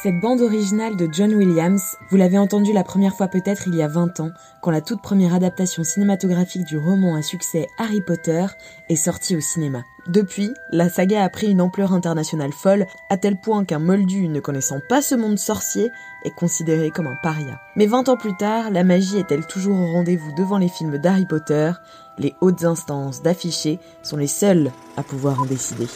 [0.00, 3.82] Cette bande originale de John Williams, vous l'avez entendue la première fois peut-être il y
[3.82, 4.30] a 20 ans,
[4.62, 8.46] quand la toute première adaptation cinématographique du roman à succès Harry Potter
[8.88, 9.82] est sortie au cinéma.
[10.06, 14.38] Depuis, la saga a pris une ampleur internationale folle, à tel point qu'un moldu ne
[14.38, 15.90] connaissant pas ce monde sorcier
[16.24, 17.58] est considéré comme un paria.
[17.74, 21.26] Mais 20 ans plus tard, la magie est-elle toujours au rendez-vous devant les films d'Harry
[21.26, 21.72] Potter?
[22.18, 25.88] Les hautes instances d'afficher sont les seules à pouvoir en décider.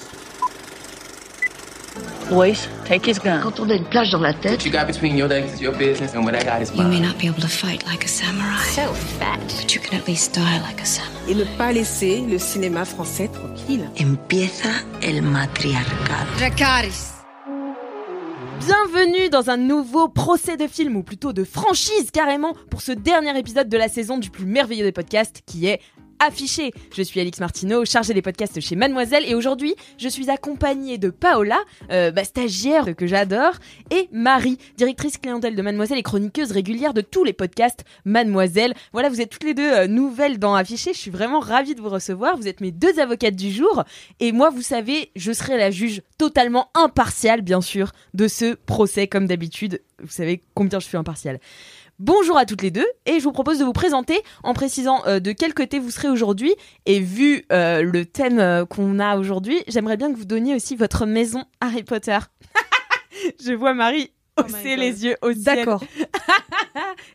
[2.31, 3.41] Boys, take his gun.
[3.43, 5.61] Quand on a une plage dans la tête, What you got between your legs is
[5.61, 7.03] your business, and what I got is You may mine.
[7.09, 9.39] not be able to fight like a samurai, So fat.
[9.61, 11.13] but you can at least die like a samurai.
[11.29, 13.89] et ne pas laisser le cinéma français tranquille.
[14.01, 14.71] empieza
[15.03, 16.31] el matriarcado.
[18.65, 23.37] Bienvenue dans un nouveau procès de film, ou plutôt de franchise carrément, pour ce dernier
[23.39, 25.81] épisode de la saison du plus merveilleux des podcasts qui est
[26.23, 26.73] affiché.
[26.95, 31.11] Je suis Alix Martineau, chargée des podcasts chez Mademoiselle, et aujourd'hui, je suis accompagnée de
[31.11, 31.59] Paola,
[31.91, 33.55] euh, bah, stagiaire que j'adore,
[33.91, 38.75] et Marie, directrice clientèle de Mademoiselle et chroniqueuse régulière de tous les podcasts Mademoiselle.
[38.93, 41.81] Voilà, vous êtes toutes les deux euh, nouvelles dans Affiché, je suis vraiment ravie de
[41.81, 43.85] vous recevoir, vous êtes mes deux avocates du jour,
[44.21, 49.09] et moi, vous savez, je serai la juge totalement impartiale, bien sûr, de ce procès,
[49.09, 49.83] comme d'habitude.
[50.01, 51.41] Vous savez combien je suis impartiale.
[52.05, 55.21] Bonjour à toutes les deux et je vous propose de vous présenter en précisant euh,
[55.21, 56.53] de quel côté vous serez aujourd'hui
[56.85, 60.75] et vu euh, le thème euh, qu'on a aujourd'hui, j'aimerais bien que vous donniez aussi
[60.75, 62.19] votre maison Harry Potter.
[63.45, 65.59] je vois Marie Oh hausser les yeux au ciel.
[65.59, 65.85] D'accord.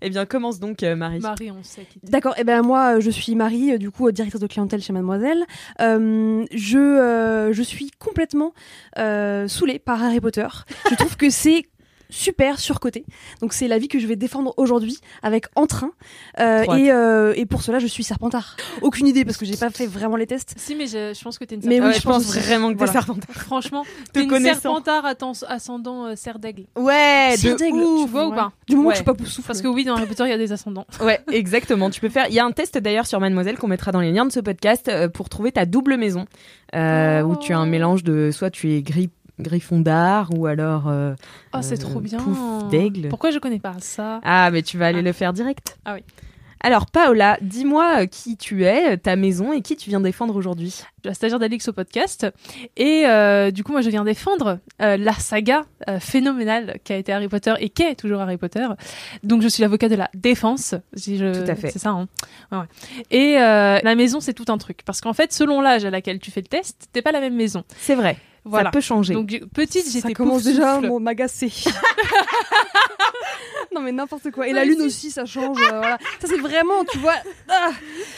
[0.01, 1.19] Eh bien commence donc euh, Marie.
[1.19, 1.87] Marie, on sait.
[2.03, 5.43] D'accord, et ben moi je suis Marie, euh, du coup directrice de clientèle chez Mademoiselle.
[5.81, 8.53] Euh, je, euh, je suis complètement
[8.99, 10.47] euh, saoulée par Harry Potter.
[10.91, 11.65] Je trouve que c'est
[12.09, 13.05] super surcoté.
[13.41, 15.91] Donc c'est la vie que je vais défendre aujourd'hui avec entrain.
[16.39, 18.55] Euh, et, euh, et pour cela je suis Serpentard.
[18.81, 20.53] Aucune idée parce que j'ai pas fait vraiment les tests.
[20.57, 21.87] Si, mais je, je pense que t'es une Mais serpentard.
[21.87, 22.39] oui, ouais, je je pense aussi.
[22.39, 22.91] vraiment que t'es Voilà.
[22.93, 23.35] serpentard.
[23.35, 25.03] Franchement, Te t'es une serpentard
[25.47, 26.63] ascendant euh, cerf d'aigle.
[26.77, 28.05] Ouais, de Serre d'aigle, ouf.
[28.05, 28.93] Tu vois ou pas Du moment Ouais.
[28.93, 29.47] que je suis pas poussoufle.
[29.47, 30.85] Parce que oui, dans Harry Potter, il y a des ascendants.
[31.01, 31.89] Ouais, exactement.
[31.89, 32.25] Tu peux faire.
[32.29, 34.39] Il y a un test d'ailleurs sur Mademoiselle qu'on mettra dans les liens de ce
[34.41, 36.25] podcast euh, pour trouver ta double maison,
[36.75, 40.87] euh, où tu as un mélange de soit tu es gris Griffondard ou alors.
[40.87, 41.13] euh,
[41.53, 42.19] Oh, c'est Euh, trop bien.
[42.19, 43.09] pouf d'aigle.
[43.09, 44.19] Pourquoi je connais pas ça?
[44.23, 45.03] Ah, mais tu vas aller Ah.
[45.03, 45.77] le faire direct.
[45.85, 46.01] Ah oui.
[46.59, 50.35] Alors Paola, dis-moi euh, qui tu es, euh, ta maison et qui tu viens défendre
[50.35, 50.69] aujourd'hui?
[50.69, 52.25] Je suis la stagiaire d'Alix au podcast.
[52.75, 56.97] Et euh, du coup, moi, je viens défendre euh, la saga euh, phénoménale qui a
[56.97, 58.65] été Harry Potter et qui est toujours Harry Potter.
[59.23, 60.73] Donc, je suis l'avocat de la défense.
[60.95, 61.43] Si je...
[61.45, 61.69] Tout à fait.
[61.69, 62.07] C'est ça, hein.
[62.51, 62.65] Ouais, ouais.
[63.11, 64.79] Et euh, la maison, c'est tout un truc.
[64.83, 67.35] Parce qu'en fait, selon l'âge à laquelle tu fais le test, t'es pas la même
[67.35, 67.65] maison.
[67.77, 68.17] C'est vrai.
[68.47, 68.65] Voilà.
[68.65, 69.13] Ça peut changer.
[69.13, 71.51] Donc, petite, j'étais ça commence pouf déjà à m'agacer.
[73.75, 74.47] non mais n'importe quoi.
[74.47, 74.85] Et Non, la lune si.
[74.85, 75.57] aussi ça change.
[75.61, 75.97] euh, voilà.
[76.19, 77.13] Ça c'est vraiment, tu vois.
[77.49, 77.71] ah,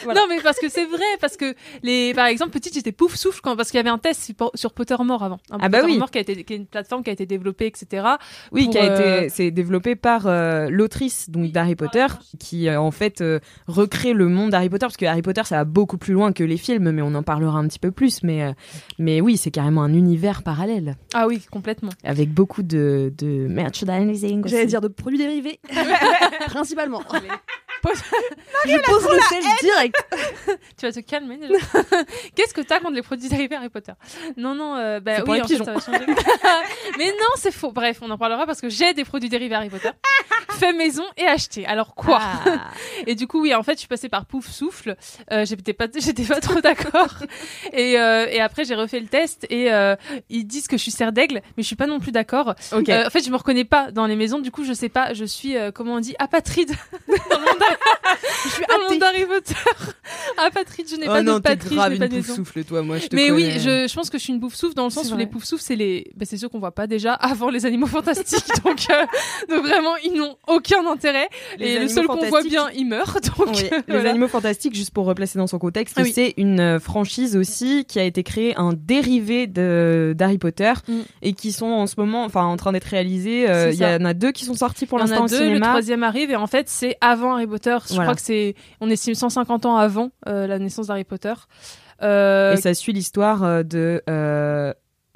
[0.03, 0.21] voilà.
[0.21, 3.39] Non, mais parce que c'est vrai, parce que les, par exemple, petite, j'étais pouf souffle
[3.41, 5.39] quand, parce qu'il y avait un test sur- Pottermore avant.
[5.51, 5.83] Un Ah bah oui.
[5.87, 8.05] Pottermore qui a été, qui est une plateforme qui a été développée, etc.
[8.51, 12.05] Oui, pour, qui a euh, été, c'est développé par euh, l'autrice donc d'Harry Potter,
[12.39, 15.57] qui euh, en fait euh, recrée le monde d'Harry Potter, parce que Harry Potter ça
[15.57, 18.23] va beaucoup plus loin que les films, mais on en parlera un petit peu plus.
[18.23, 18.51] Mais euh,
[18.99, 21.91] mais oui, c'est carrément un univers parallèle Ah oui, complètement.
[22.03, 24.43] avec beaucoup de de merchandising.
[24.43, 24.51] aussi.
[24.53, 25.59] J'allais dire de produits dérivés.
[26.47, 27.01] Principalement.
[28.65, 29.95] Je pose le sel direct.
[30.77, 31.53] Tu vas te calmer déjà.
[32.35, 33.91] Qu'est-ce que t'as contre les produits dérivés Harry Potter?
[34.37, 35.65] Non, non, euh, bah oui, les en fait, pigeons.
[35.65, 36.05] ça va changer.
[36.97, 37.71] Mais non, c'est faux.
[37.71, 39.89] Bref, on en parlera parce que j'ai des produits dérivés Harry Potter.
[40.51, 41.65] fait maison et acheté.
[41.65, 42.19] Alors quoi?
[42.21, 42.71] Ah.
[43.05, 44.95] Et du coup, oui, en fait, je suis passée par Pouf Souffle.
[45.31, 47.15] Euh, j'étais pas, j'étais pas trop d'accord.
[47.73, 49.95] et, euh, et après, j'ai refait le test et euh,
[50.29, 52.55] ils disent que je suis serre d'aigle, mais je suis pas non plus d'accord.
[52.73, 54.39] Euh, en fait, je me reconnais pas dans les maisons.
[54.39, 55.13] Du coup, je sais pas.
[55.13, 56.71] Je suis, euh, comment on dit, apatride
[57.07, 57.59] dans le monde
[58.45, 58.73] Je suis athée.
[58.89, 59.53] monde d'Harry Potter.
[60.37, 62.63] Ah, Patrick, je n'ai Oh pas non, de Patrick, je grave n'ai pas une souffle,
[62.63, 64.73] toi, moi, je te Mais oui, je, je pense que je suis une bouffe souffle
[64.75, 65.19] dans le sens où vrai.
[65.19, 67.87] les pouf souffles, c'est les, bah, c'est ceux qu'on voit pas déjà avant les animaux
[67.87, 68.45] fantastiques.
[68.63, 69.05] donc, euh,
[69.53, 71.27] donc vraiment, ils n'ont aucun intérêt.
[71.57, 73.19] Les et le seul qu'on voit bien, il meurt.
[73.37, 74.09] Donc, Oui, euh, Les.
[74.09, 76.11] Animaux Fantastiques, juste pour replacer dans son contexte, Ah oui.
[76.13, 80.93] c'est une euh, franchise aussi qui a été créée, un dérivé de d'Harry Potter, Mm.
[81.21, 83.49] et qui sont en ce moment, enfin, en train d'être réalisés.
[83.49, 85.67] Euh, Il y en a deux qui sont sortis pour l'instant au deux, le cinéma.
[85.67, 87.58] troisième arrive et en fait c'est avant Harry Potter.
[87.63, 88.03] Je Voilà.
[88.03, 91.33] crois que c'est, on estime 150 ans avant euh, la naissance d'Harry Potter.
[92.01, 94.01] Euh, Et ça suit l'histoire euh, de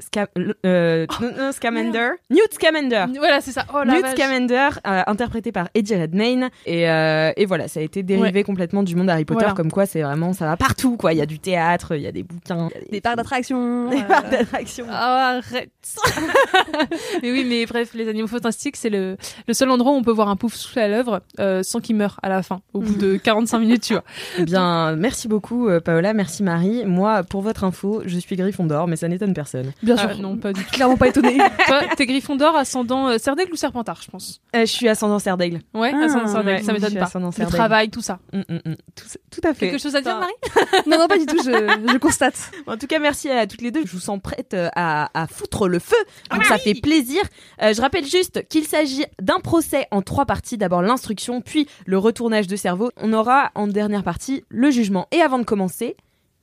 [0.02, 0.28] Sca-
[0.66, 3.06] euh, non, Scamander, Newt Scamander.
[3.18, 3.66] Voilà, c'est ça.
[3.74, 4.12] Oh Newt vache.
[4.16, 8.84] Scamander, euh, interprété par Eddie Redmayne, et, euh, et voilà, ça a été dérivé complètement
[8.84, 9.54] du monde Harry Potter, Voilà.
[9.54, 11.14] comme quoi c'est vraiment, ça va partout, quoi.
[11.14, 13.90] Il y a du théâtre, il y a des bouquins, a Des parcs d'attraction.
[13.92, 14.86] des euh, parcs d'attractions.
[14.90, 15.70] Ah, arrête.
[17.22, 19.18] mais oui, mais bref, les animaux fantastiques, c'est le,
[19.48, 21.96] le seul endroit où on peut voir un pouf souffle à l'œuvre euh, sans qu'il
[21.96, 24.04] meure à la fin, au bout de 45 minutes, tu vois.
[24.40, 26.84] Eh bien, merci beaucoup, Paola, merci Marie.
[26.86, 29.72] Moi, pour votre info, je suis Gryffondor, mais ça n'étonne personne.
[29.84, 30.22] Bien Ah, sûr.
[30.22, 30.72] non, pas du tout.
[30.72, 31.38] Clairement pas étonné.
[31.68, 34.42] Toi, t'es Gryffondor, ascendant euh, Serdaigle ou Serpentard, je pense?
[34.56, 35.60] Euh, je suis ascendant Serdaigle.
[35.74, 37.06] Ouais, Ah, ascendant Serdaigle, ouais, ça je m'étonne suis pas.
[37.06, 37.58] ascendant Le Serdaigle.
[37.58, 38.20] travail, tout ça.
[38.32, 38.76] Mm, mm, mm.
[38.96, 39.70] Tout, tout à fait.
[39.70, 40.34] Quelque chose à dire, Marie?
[40.88, 41.38] Non, non, pas du tout.
[41.44, 42.52] Je, je constate.
[42.68, 43.86] En tout cas, merci à toutes les deux.
[43.86, 45.98] Je vous sens prête euh, à, à foutre le feu.
[46.32, 47.22] Donc ça fait plaisir.
[47.62, 50.58] Euh, je rappelle juste qu'il s'agit d'un procès en trois parties.
[50.58, 52.90] D'abord l'instruction, puis le retournage de cerveau.
[52.98, 55.08] On aura en dernière partie le jugement.
[55.12, 55.98] Et avant de commencer,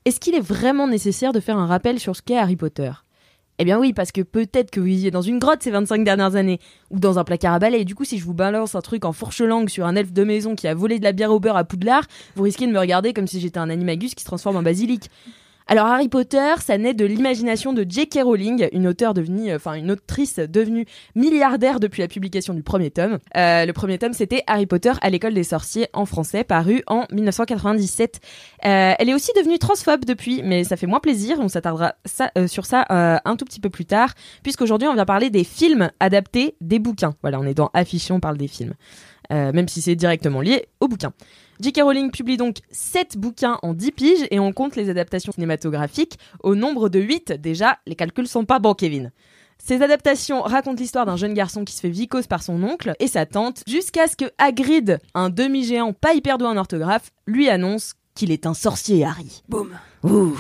[0.05, 2.91] est-ce qu'il est vraiment nécessaire de faire un rappel sur ce qu'est Harry Potter?
[3.61, 6.35] Eh bien oui, parce que peut-être que vous viviez dans une grotte ces 25 dernières
[6.35, 8.81] années, ou dans un placard à balai, et du coup si je vous balance un
[8.81, 11.41] truc en fourche-langue sur un elfe de maison qui a volé de la bière au
[11.41, 12.05] beurre à Poudlard,
[12.37, 15.11] vous risquez de me regarder comme si j'étais un animagus qui se transforme en basilic.
[15.73, 18.23] Alors Harry Potter, ça naît de l'imagination de J.K.
[18.25, 20.85] Rowling, une auteure devenue, euh, enfin une autrice devenue
[21.15, 23.19] milliardaire depuis la publication du premier tome.
[23.37, 27.05] Euh, le premier tome, c'était Harry Potter à l'école des sorciers en français, paru en
[27.13, 28.19] 1997.
[28.65, 31.39] Euh, elle est aussi devenue transphobe depuis, mais ça fait moins plaisir.
[31.39, 35.31] On s'attardera ça, sur ça un tout petit peu plus tard, puisqu'aujourd'hui on vient parler
[35.31, 37.15] des films adaptés des bouquins.
[37.23, 37.71] Voilà, on est dans
[38.11, 38.75] on parle des films.
[39.31, 41.13] Même si c'est directement lié au bouquin.
[41.61, 41.83] J.K.
[41.83, 46.55] Rowling publie donc 7 bouquins en 10 piges et on compte les adaptations cinématographiques au
[46.55, 47.33] nombre de 8.
[47.33, 49.13] Déjà, les calculs sont pas bons, Kevin.
[49.59, 53.09] Ces adaptations racontent l'histoire d'un jeune garçon qui se fait vicose par son oncle et
[53.09, 57.93] sa tante, jusqu'à ce que Hagrid, un demi-géant pas hyper doué en orthographe, lui annonce
[58.15, 59.43] qu'il est un sorcier, Harry.
[59.47, 59.77] Boum.
[60.03, 60.39] Ouh.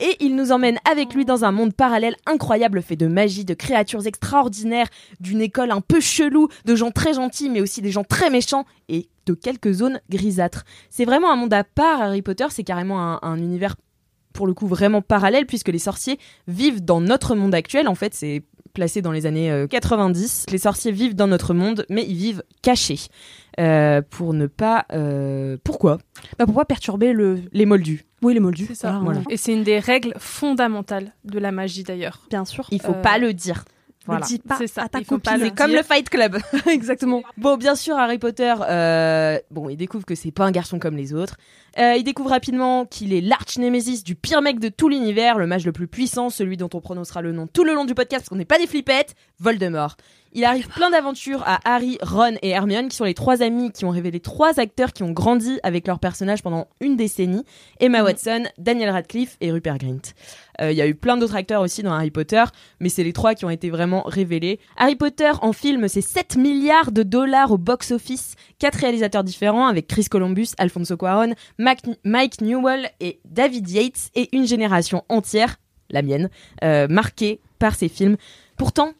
[0.00, 3.54] Et il nous emmène avec lui dans un monde parallèle incroyable fait de magie, de
[3.54, 4.88] créatures extraordinaires,
[5.20, 8.64] d'une école un peu chelou, de gens très gentils mais aussi des gens très méchants
[8.88, 10.64] et de quelques zones grisâtres.
[10.90, 13.76] C'est vraiment un monde à part, Harry Potter, c'est carrément un, un univers
[14.32, 16.18] pour le coup vraiment parallèle puisque les sorciers
[16.48, 17.88] vivent dans notre monde actuel.
[17.88, 18.42] En fait, c'est
[18.72, 20.46] placé dans les années euh, 90.
[20.50, 23.00] Les sorciers vivent dans notre monde mais ils vivent cachés.
[23.60, 24.86] Euh, pour ne pas...
[24.92, 25.98] euh, Pourquoi?
[26.38, 27.40] Bah, pour pas perturber le.
[27.52, 28.04] Les moldus.
[28.22, 28.66] Oui, les moldus.
[28.66, 29.00] C'est ça.
[29.02, 29.20] Voilà.
[29.30, 32.20] Et c'est une des règles fondamentales de la magie d'ailleurs.
[32.30, 32.66] Bien sûr.
[32.70, 33.64] Il faut Euh, pas le dire.
[34.06, 34.22] Voilà.
[34.22, 35.68] Ne dis pas C'est ça, C'est comme dire.
[35.68, 36.36] le Fight Club.
[36.66, 37.22] Exactement.
[37.36, 40.96] Bon, bien sûr, Harry Potter, euh, bon, il découvre que c'est pas un garçon comme
[40.96, 41.36] les autres.
[41.78, 45.64] Euh, il découvre rapidement qu'il est l'arch-némésis du pire mec de tout l'univers, le mage
[45.64, 48.28] le plus puissant, celui dont on prononcera le nom tout le long du podcast parce
[48.28, 49.96] qu'on n'est pas des flippettes, Voldemort.
[50.34, 53.84] Il arrive plein d'aventures à Harry, Ron et Hermione, qui sont les trois amis qui
[53.84, 57.44] ont révélé trois acteurs qui ont grandi avec leurs personnages pendant une décennie
[57.80, 60.00] Emma Watson, Daniel Radcliffe et Rupert Grint.
[60.62, 62.44] Euh, Il y a eu plein d'autres acteurs aussi dans Harry Potter,
[62.80, 64.58] mais c'est les trois qui ont été vraiment révélés.
[64.78, 69.86] Harry Potter en film, c'est 7 milliards de dollars au box-office, quatre réalisateurs différents avec
[69.86, 75.56] Chris Columbus, Alfonso Cuarón, Mac- Mike Newell et David Yates, et une génération entière,
[75.90, 76.30] la mienne,
[76.64, 78.16] euh, marquée par ces films.
[78.56, 78.92] Pourtant,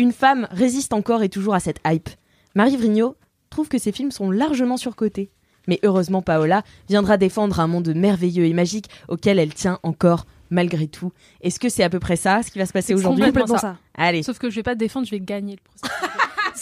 [0.00, 2.08] une femme résiste encore et toujours à cette hype.
[2.54, 3.16] Marie Vrigno
[3.50, 5.30] trouve que ces films sont largement surcotés.
[5.68, 10.88] Mais heureusement, Paola viendra défendre un monde merveilleux et magique auquel elle tient encore malgré
[10.88, 11.12] tout.
[11.42, 13.58] Est-ce que c'est à peu près ça, ce qui va se passer C'est aujourd'hui complètement
[13.58, 13.76] ça.
[13.94, 15.94] Allez, Sauf que je vais pas te défendre, je vais gagner le procès.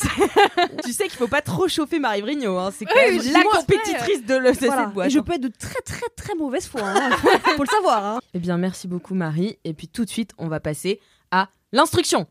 [0.84, 2.70] tu sais qu'il faut pas trop chauffer Marie Vrigno, hein.
[2.76, 4.84] c'est quand Oui, même la compétitrice de, le, de Voilà.
[4.84, 5.06] cette boîte.
[5.06, 6.82] Et je peux être de très très très mauvaise foi.
[6.84, 7.10] Hein.
[7.56, 8.04] faut le savoir.
[8.04, 8.18] Hein.
[8.34, 9.58] Eh bien, merci beaucoup Marie.
[9.64, 12.26] Et puis tout de suite, on va passer à l'instruction.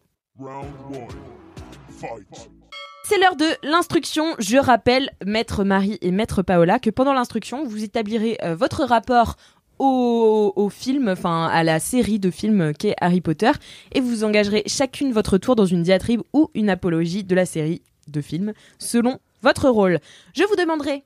[3.03, 4.36] C'est l'heure de l'instruction.
[4.38, 9.36] Je rappelle, maître Marie et maître Paola, que pendant l'instruction, vous établirez euh, votre rapport
[9.79, 13.51] au, au film, enfin à la série de films qu'est Harry Potter,
[13.94, 17.82] et vous engagerez chacune votre tour dans une diatribe ou une apologie de la série
[18.08, 20.00] de films, selon votre rôle.
[20.36, 21.03] Je vous demanderai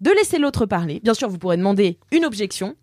[0.00, 1.00] de laisser l'autre parler.
[1.02, 2.76] Bien sûr, vous pourrez demander une objection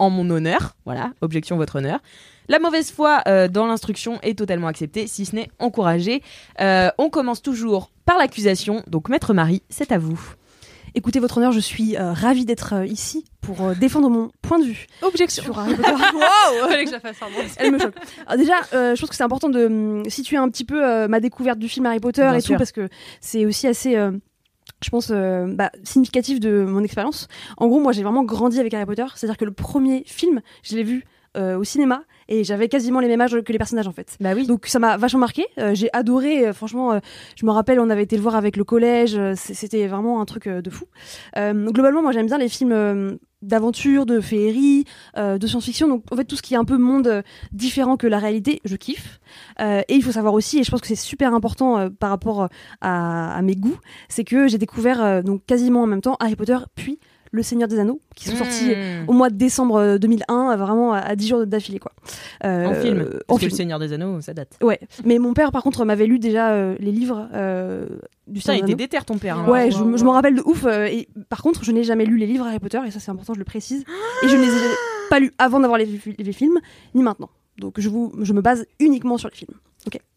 [0.00, 0.74] en mon honneur.
[0.84, 2.00] Voilà, objection votre honneur.
[2.48, 6.22] La mauvaise foi euh, dans l'instruction est totalement acceptée, si ce n'est encouragée.
[6.60, 8.82] Euh, on commence toujours par l'accusation.
[8.88, 10.20] Donc, maître Marie, c'est à vous.
[10.96, 14.58] écoutez votre honneur, je suis euh, ravie d'être euh, ici pour euh, défendre mon point
[14.58, 15.44] de vue Objection.
[15.44, 15.92] sur Harry Potter.
[16.68, 17.34] Fallait que je la fasse, pardon.
[17.58, 17.94] Elle me choque.
[18.26, 21.58] Alors déjà, je pense que c'est important de hum, situer un petit peu ma découverte
[21.60, 22.54] du film Harry Potter Bien et sûr.
[22.54, 22.88] tout parce que
[23.20, 23.96] c'est aussi assez.
[24.82, 27.28] Je pense euh, bah, significatif de mon expérience.
[27.56, 29.06] En gros, moi, j'ai vraiment grandi avec Harry Potter.
[29.14, 31.04] C'est-à-dire que le premier film, je l'ai vu
[31.36, 34.16] euh, au cinéma et j'avais quasiment les mêmes âges que les personnages en fait.
[34.20, 34.46] Bah oui.
[34.46, 35.46] Donc ça m'a vachement marqué.
[35.58, 36.46] Euh, j'ai adoré.
[36.48, 36.98] euh, franchement, euh,
[37.36, 39.18] je me rappelle, on avait été le voir avec le collège.
[39.36, 40.86] C'était vraiment un truc de fou.
[41.36, 44.84] Euh, globalement, moi j'aime bien les films euh, d'aventure, de féerie,
[45.16, 45.88] euh, de science-fiction.
[45.88, 48.60] Donc en fait tout ce qui est un peu monde euh, différent que la réalité,
[48.64, 49.20] je kiffe.
[49.60, 52.48] Euh, et il faut savoir aussi, et je pense que c'est super important par rapport
[52.80, 53.78] à, à mes goûts,
[54.08, 56.98] c'est que j'ai découvert donc quasiment en même temps Harry Potter puis
[57.32, 59.04] Le Seigneur des Anneaux qui sont sortis Mmh.
[59.08, 61.92] au mois de décembre euh, 2001, euh, vraiment à, à 10 jours d'affilée quoi.
[62.44, 62.98] Euh, En film.
[62.98, 63.50] euh, Parce en que film.
[63.50, 64.58] le Seigneur des Anneaux, ça date.
[64.62, 67.86] Ouais, mais mon père par contre m'avait lu déjà euh, les livres euh,
[68.26, 69.36] du Seigneur était des déter ton père.
[69.38, 69.42] hein.
[69.44, 69.52] Anneaux.
[69.52, 70.64] Ouais, Wow, je, wow, je m'en rappelle de ouf.
[70.64, 73.10] euh, et par contre, je n'ai jamais lu les livres Harry Potter et ça c'est
[73.10, 73.84] important, je le précise.
[74.24, 74.70] Et je ne les ai
[75.08, 75.86] pas lus avant d'avoir les,
[76.18, 76.58] les films,
[76.94, 77.30] ni maintenant.
[77.58, 79.54] Donc je vous, je me base uniquement sur les films.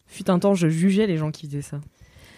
[0.06, 1.80] Fut un temps, je jugeais les gens qui faisaient ça.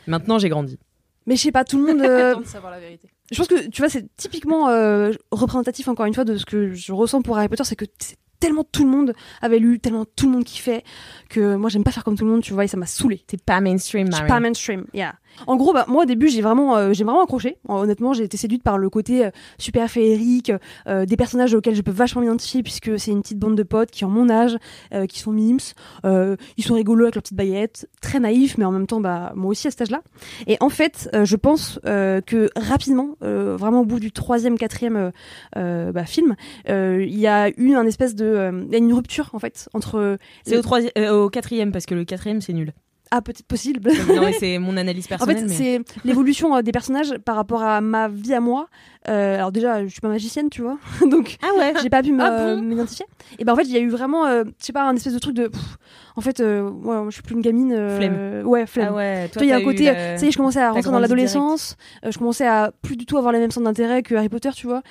[0.07, 0.79] Maintenant, j'ai grandi.
[1.27, 2.01] Mais je sais pas, tout le monde.
[2.05, 3.09] euh, Attends de savoir la vérité.
[3.31, 6.73] je pense que tu vois, c'est typiquement euh, représentatif encore une fois de ce que
[6.73, 10.05] je ressens pour Harry Potter, c'est que c'est tellement tout le monde avait lu, tellement
[10.05, 10.85] tout le monde kiffait
[11.31, 13.25] que moi j'aime pas faire comme tout le monde, tu vois, et ça m'a saoulé.
[13.27, 14.25] T'es pas mainstream, Je Marie.
[14.25, 15.15] suis pas mainstream, yeah.
[15.47, 17.59] En gros, bah, moi au début j'ai vraiment, euh, j'ai vraiment accroché.
[17.69, 20.53] Honnêtement, j'ai été séduite par le côté euh, super féerique,
[20.87, 23.91] euh, des personnages auxquels je peux vachement m'identifier puisque c'est une petite bande de potes
[23.91, 24.57] qui ont mon âge,
[24.93, 25.59] euh, qui sont mimes,
[26.05, 29.33] euh, ils sont rigolos avec leurs petites baguettes, très naïfs, mais en même temps, bah
[29.35, 30.03] moi aussi à cet âge-là.
[30.47, 35.13] Et en fait, euh, je pense que rapidement, vraiment au bout du troisième, quatrième
[35.55, 36.35] bah, film,
[36.69, 40.19] il y a eu un espèce de, une rupture en fait entre.
[40.45, 42.73] C'est au, troisième, au quatrième, parce que le quatrième, c'est nul.
[43.11, 43.89] Ah peut-être possible.
[44.15, 45.39] non, c'est mon analyse En personnelle.
[45.39, 48.67] fait, mais- c'est l'évolution euh, des personnages par rapport à ma vie à moi.
[49.09, 52.11] Euh, alors déjà, je suis pas magicienne, tu vois, donc Ah ouais j'ai pas pu
[52.13, 53.07] me- Ah bon m'identifier.
[53.39, 55.15] Et ben en fait, il y a eu vraiment, euh, je sais pas, un espèce
[55.15, 55.77] de truc de, pff,
[56.17, 57.71] en fait, euh, ouais, je suis plus une gamine.
[57.97, 58.43] Flemme.
[58.45, 58.89] Ouais, flemme.
[58.91, 60.37] Ah ouais, Tu toi, vois, il y a un côté, la- ça y est, je
[60.37, 61.77] commençais à rentrer dans l'adolescence.
[62.09, 64.67] je commençais à plus du tout avoir les mêmes centres d'intérêt que Harry Potter, tu
[64.67, 64.83] vois.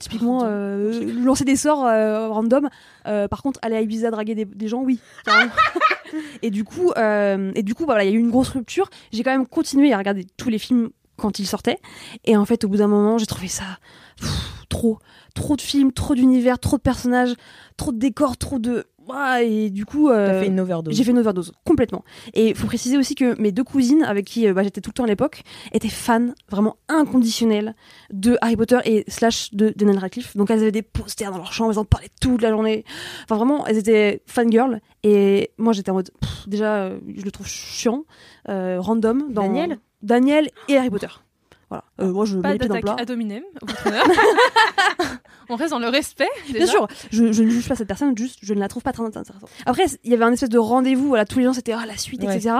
[0.00, 1.82] Typiquement, euh, lancer des sorts
[2.32, 2.70] random.
[3.04, 4.98] Par contre, aller à Ibiza draguer des, des gens, oui.
[6.42, 8.88] et du coup, euh, et voilà, il y a eu une grosse rupture.
[9.12, 11.78] J'ai quand même continué à regarder tous les films quand ils sortaient.
[12.24, 13.78] Et en fait, au bout d'un moment, j'ai trouvé ça
[14.68, 14.98] trop,
[15.34, 17.34] trop de films, trop d'univers, trop de personnages,
[17.76, 18.86] trop de décors, trop de.
[19.10, 20.94] Ouah, Et du coup, euh, fait une overdose.
[20.94, 22.04] j'ai fait une overdose complètement.
[22.34, 24.90] Et il faut préciser aussi que mes deux cousines, avec qui euh, bah, j'étais tout
[24.90, 27.74] le temps à l'époque, étaient fans vraiment inconditionnels
[28.12, 30.36] de Harry Potter et slash de Daniel Radcliffe.
[30.36, 32.84] Donc elles avaient des posters dans leur chambre, elles en parlaient toute la journée.
[33.24, 34.80] Enfin vraiment, elles étaient fangirls.
[35.02, 38.04] Et moi j'étais en mode, pff, déjà, euh, je le trouve chiant,
[38.48, 39.32] euh, random.
[39.32, 41.08] Dans Daniel Daniel et Harry Potter.
[41.68, 41.84] Voilà.
[42.00, 43.02] Moi je mets Pas les pieds dans le d'attaque plat.
[43.02, 44.04] ad hominem, au votre honneur.
[45.50, 46.28] On reste dans le respect.
[46.52, 48.92] Bien sûr, je, je ne juge pas cette personne, juste je ne la trouve pas
[48.92, 49.36] très intéressante.
[49.66, 51.96] Après, il y avait un espèce de rendez-vous, voilà, tous les gens c'était ah, la
[51.96, 52.36] suite, Ouais.
[52.36, 52.54] etc.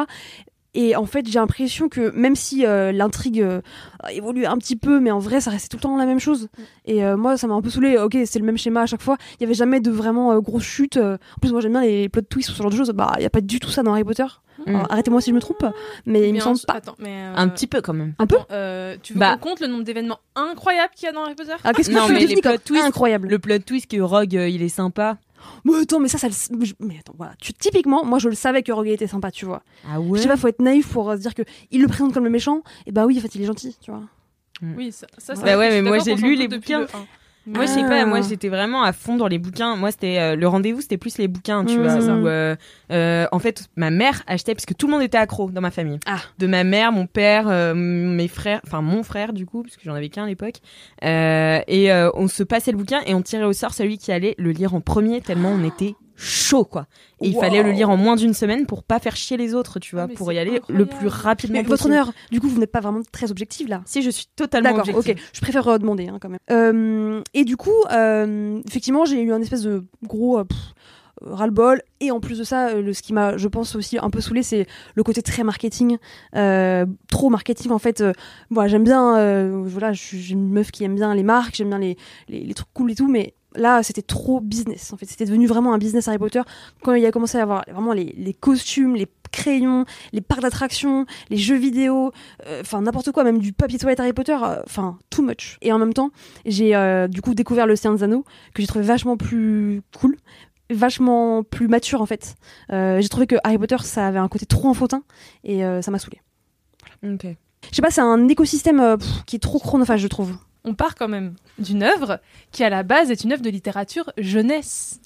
[0.75, 3.61] Et en fait, j'ai l'impression que même si euh, l'intrigue euh,
[4.05, 6.21] a évolué un petit peu, mais en vrai, ça restait tout le temps la même
[6.21, 6.49] chose.
[6.87, 7.99] Et euh, moi, ça m'a un peu saoulé.
[7.99, 9.17] Ok, c'est le même schéma à chaque fois.
[9.39, 10.97] Il y avait jamais de vraiment euh, grosse chute.
[10.97, 12.91] En plus, moi, j'aime bien les plot twists ou ce genre de choses.
[12.91, 14.25] Bah, il y a pas du tout ça dans Harry Potter.
[14.67, 14.71] Mm.
[14.77, 15.65] Alors, Arrêtez-moi si je me trompe,
[16.07, 16.75] mais il me semble pas.
[16.75, 18.15] Attends, mais euh, Un petit peu quand même.
[18.19, 18.37] Un peu.
[18.37, 19.37] attends, euh, tu veux Bah.
[19.39, 21.55] qu'on compte le nombre d'événements incroyables qu'il y a dans Harry Potter?
[21.65, 24.37] Ah, qu'est-ce que Non, tu mais les plot twists, incroyable Le plot twist que Rogue,
[24.37, 25.17] euh, il est sympa.
[25.65, 27.33] Mais attends, mais ça, ça, le- je- mais attends, voilà.
[27.41, 29.63] Tu, typiquement, moi, je le savais que Rogue était sympa, tu vois.
[29.87, 31.89] Ah Je ouais sais pas, faut être naïf pour euh, se dire que il le
[31.89, 32.63] présente comme le méchant.
[32.87, 34.03] Et bah oui, en fait, il est gentil, tu vois.
[34.63, 36.81] Oui, ça, ça c'est Bah ouais, je mais moi, j'ai lu les bouquins.
[36.81, 36.87] le
[37.47, 38.07] Moi, je sais pas, Ah.
[38.07, 39.75] moi j'étais vraiment à fond dans les bouquins.
[39.75, 41.95] Moi, c'était euh, le rendez-vous, c'était plus les bouquins, tu Mmh, vois.
[42.15, 42.55] Où, euh,
[42.93, 45.71] euh, en fait, ma mère achetait, parce que tout le monde était accro dans ma
[45.71, 45.99] famille.
[46.07, 46.19] Ah.
[46.39, 49.83] De ma mère, mon père, euh, mes frères, enfin mon frère du coup, parce que
[49.85, 50.57] j'en avais qu'un à l'époque.
[51.03, 54.13] Euh, et euh, on se passait le bouquin et on tirait au sort celui qui
[54.13, 56.87] allait le lire en premier, tellement on était chaud, quoi.
[57.23, 59.79] Et il fallait le lire en moins d'une semaine pour pas faire chier les autres,
[59.79, 60.79] tu vois, Ah, mais pour y aller incroyable.
[60.79, 63.83] le plus rapidement Mais votre honneur, du coup, vous n'êtes pas vraiment très objective là.
[63.87, 65.15] Si, je suis totalement D'accord, ok.
[65.33, 66.39] Je préfère euh, demander hein, quand même.
[66.51, 70.59] Euh, et du coup, euh, effectivement, j'ai eu un espèce de gros pff,
[71.23, 71.83] ras-le-bol.
[72.01, 74.43] Et en plus de ça, le, ce qui m'a, je pense aussi un peu saoulé,
[74.43, 75.99] c'est le côté très marketing,
[76.37, 78.01] euh, trop marketing en fait.
[78.01, 78.13] Euh,
[78.51, 81.55] voilà, j'aime bien, euh, voilà, je suis j'ai une meuf qui aime bien les marques,
[81.57, 81.97] j'aime bien les,
[82.29, 84.93] les, les trucs cool et tout, mais là, c'était trop business.
[84.93, 86.43] En fait, c'était devenu vraiment un business Harry Potter
[86.83, 91.07] quand il a commencé à avoir vraiment les, les costumes, les crayons, les parcs d'attractions,
[91.31, 92.13] les jeux vidéo,
[92.47, 95.59] euh, enfin n'importe quoi, même du papier toilette Harry Potter, euh, enfin too much.
[95.63, 96.11] Et en même temps,
[96.47, 100.17] j'ai euh, du coup découvert le Seigneur des Anneaux que j'ai trouvé vachement plus cool,
[100.71, 102.35] vachement plus mature en fait.
[102.71, 105.03] J'ai trouvé que Harry Potter ça avait un côté trop enfantin
[105.45, 106.21] et ça m'a saoulé.
[107.03, 107.27] Ok.
[107.71, 110.37] je sais pas, c'est un écosystème pff, qui est trop chronophage, je trouve.
[110.65, 112.21] On part quand même d'une œuvre
[112.53, 115.01] qui, à la base, est une œuvre de littérature jeunesse.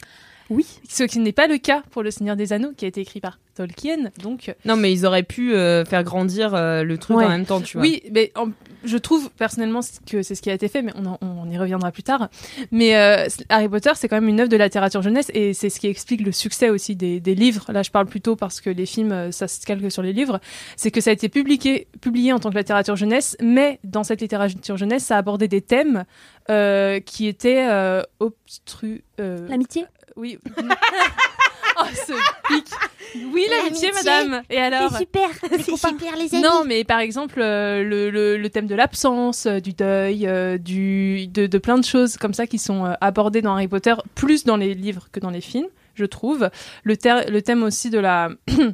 [0.50, 0.66] Oui.
[0.88, 3.20] Ce qui n'est pas le cas pour Le Seigneur des Anneaux, qui a été écrit
[3.20, 4.10] par Tolkien.
[4.22, 7.24] Donc, Non, mais ils auraient pu euh, faire grandir euh, le truc Ouais.
[7.24, 7.82] en même temps, tu vois.
[7.86, 8.48] oui, mais en-
[8.84, 11.58] je trouve personnellement que c'est ce qui a été fait, mais on, en- on y
[11.58, 12.28] reviendra plus tard.
[12.70, 15.70] Mais euh, Harry Potter, c'est quand même une œuvre de la littérature jeunesse et c'est
[15.70, 17.64] ce qui explique le succès aussi des, des livres.
[17.72, 20.40] Là, je parle plutôt parce que les films, euh, ça se calque sur les livres.
[20.76, 24.20] C'est que ça a été publié, publié en tant que littérature jeunesse, mais dans cette
[24.20, 26.04] littérature jeunesse, ça abordait des thèmes
[26.50, 29.02] euh, qui étaient euh, obstru.
[29.18, 29.86] L'amitié?
[30.16, 30.38] Oui.
[31.80, 32.12] oh, ce
[32.48, 32.66] pic.
[33.32, 34.42] Oui, l'amitié, madame.
[34.50, 38.66] Et alors super, c'est super les non, mais par exemple, euh, le, le, le thème
[38.66, 42.58] de l'absence, euh, du deuil, euh, du, de, de plein de choses comme ça qui
[42.58, 46.50] sont abordées dans Harry Potter, plus dans les livres que dans les films, je trouve.
[46.82, 48.30] Le, thème aussi de la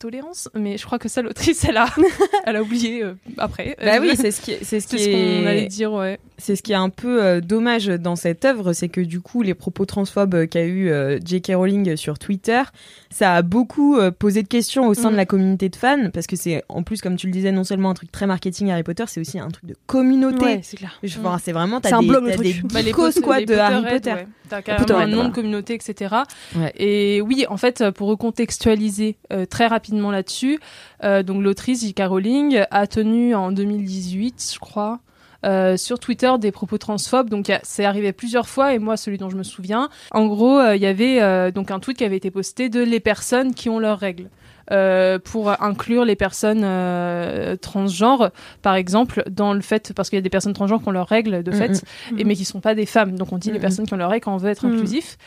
[0.00, 1.86] tolérance, mais je crois que ça, l'autrice, elle a,
[2.46, 3.76] elle a oublié euh, après.
[3.82, 6.18] Bah oui, c'est ce qui, c'est ce c'est qu'on allait dire, ouais.
[6.40, 9.42] C'est ce qui est un peu euh, dommage dans cette œuvre, c'est que du coup
[9.42, 11.52] les propos transphobes qu'a eu euh, J.K.
[11.54, 12.62] Rowling sur Twitter,
[13.10, 15.12] ça a beaucoup euh, posé de questions au sein Mm.
[15.12, 17.64] de la communauté de fans, parce que c'est en plus comme tu le disais non
[17.64, 20.44] seulement un truc très marketing Harry Potter, c'est aussi un truc de communauté.
[20.44, 20.98] Ouais, c'est clair.
[21.04, 22.72] Enfin, c'est vraiment C'est t'as un des, blog, le t'as des truc.
[22.72, 24.12] Bah, les causes quoi les de Harry Potter.
[24.12, 24.26] ouais.
[24.48, 25.28] T'as carrément Potterhead, un nom voilà.
[25.30, 26.14] de communauté, etc.
[26.56, 26.72] Ouais.
[26.76, 30.58] Et oui, en fait, pour recontextualiser euh, très rapidement là-dessus,
[31.04, 32.02] euh, donc l'autrice J.K.
[32.08, 34.98] Rowling a tenu en 2018, je crois,
[35.44, 37.30] euh, sur Twitter des propos transphobes.
[37.30, 40.76] Donc c'est arrivé plusieurs fois et moi celui dont je me souviens, en gros, euh,
[40.76, 43.68] il y avait euh, donc un tweet qui avait été posté de les personnes qui
[43.68, 44.28] ont leurs règles.
[44.72, 48.30] euh, pour inclure les personnes euh, transgenres,
[48.62, 51.08] par exemple, dans le fait, parce qu'il y a des personnes transgenres qui ont leurs
[51.08, 51.56] règles de Mhm.
[51.56, 51.82] fait,
[52.16, 53.18] et, mais qui sont pas des femmes.
[53.18, 53.60] Donc on dit les Mhm.
[53.62, 55.18] personnes qui ont leurs règles quand on veut être inclusif.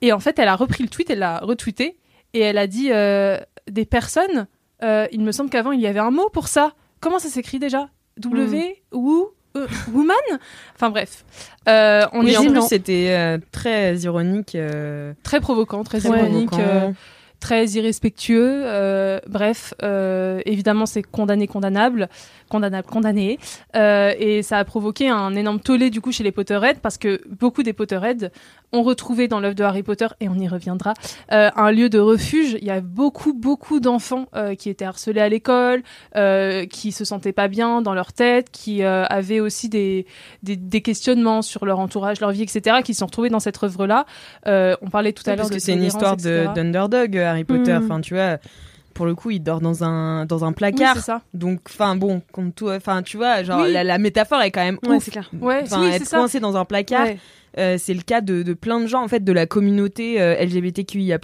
[0.00, 1.98] Et en fait, elle a repris le tweet, elle l'a retweeté,
[2.32, 3.38] et elle a dit euh,
[3.70, 4.46] des personnes,
[4.82, 6.72] euh, il me semble qu'avant il y avait un mot pour ça.
[7.00, 7.90] Comment ça s'écrit déjà?
[8.18, 9.26] W ou
[9.92, 10.16] woman
[10.74, 11.24] Enfin bref.
[11.68, 14.54] Euh, on Oui, est en plus c'était euh, très ironique.
[14.54, 16.50] euh, très provoquant, très très ironique.
[16.50, 16.68] provocant.
[16.68, 16.90] euh,
[17.40, 18.62] très irrespectueux.
[18.64, 22.08] euh, bref, euh, évidemment, c'est condamné, condamnable,
[22.48, 23.38] condamnable, condamné.
[23.76, 27.20] Euh, et ça a provoqué un énorme tollé du coup chez les Potterheads parce que
[27.28, 28.30] beaucoup des Potterheads
[28.72, 30.94] ont retrouvé dans l'œuvre de Harry Potter, et on y reviendra,
[31.32, 32.58] euh, un lieu de refuge.
[32.60, 35.82] Il y a beaucoup, beaucoup d'enfants euh, qui étaient harcelés à l'école,
[36.16, 40.06] euh, qui se sentaient pas bien dans leur tête, qui avaient aussi des,
[40.42, 43.62] des, des questionnements sur leur entourage, leur vie, etc., qui se sont retrouvés dans cette
[43.62, 44.04] œuvre-là.
[44.46, 47.72] On parlait tout à l'heure parce de que c'est une histoire d'underdog Harry Potter.
[47.74, 47.84] Mhm.
[47.84, 48.38] Enfin, tu vois,
[48.94, 50.96] pour le coup, il dort dans un dans un placard.
[50.98, 51.20] ça.
[51.34, 53.72] Donc, enfin bon, comme tout, enfin tu vois, genre Oui.
[53.72, 55.04] la, la métaphore est quand même Ouais, ouf.
[55.04, 55.30] c'est clair.
[55.40, 56.18] Ouais, oui, être ça.
[56.18, 57.18] coincé dans un placard, Ouais.
[57.58, 60.34] Euh, c'est le cas de, de plein de gens en fait de la communauté euh,
[60.44, 61.18] LGBTQIA+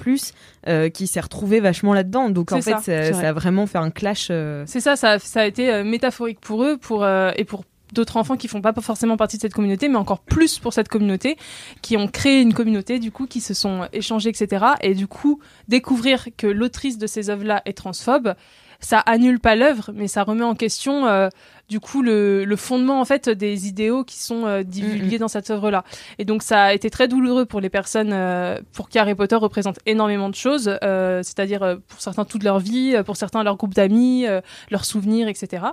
[0.68, 2.31] euh, qui s'est retrouvé vachement là-dedans.
[2.31, 4.33] Donc en fait, ça, ça, a vraiment fait un clash.
[4.66, 8.49] C'est ça, ça, ça a été métaphorique pour eux pour, et pour d'autres enfants qui
[8.49, 11.37] font pas forcément partie de cette communauté, mais encore plus pour cette communauté,
[11.83, 14.64] qui ont créé une communauté, du coup, qui se sont échangés, etc.
[14.81, 18.35] Et du coup, découvrir que l'autrice de ces œuvres-là est transphobe,
[18.83, 21.29] ça annule pas l'œuvre, mais ça remet en question, euh,
[21.73, 25.49] du coup, le, le fondement, en fait, des idéaux qui sont euh, divulgués dans cette
[25.49, 25.85] œuvre-là.
[26.19, 29.37] Et donc, ça a été très douloureux pour les personnes euh, pour qui Harry Potter
[29.37, 33.73] représente énormément de choses, euh, c'est-à-dire pour certains toute leur vie, pour certains leur groupe
[33.73, 34.27] d'amis,
[34.71, 35.65] leurs souvenirs, etc.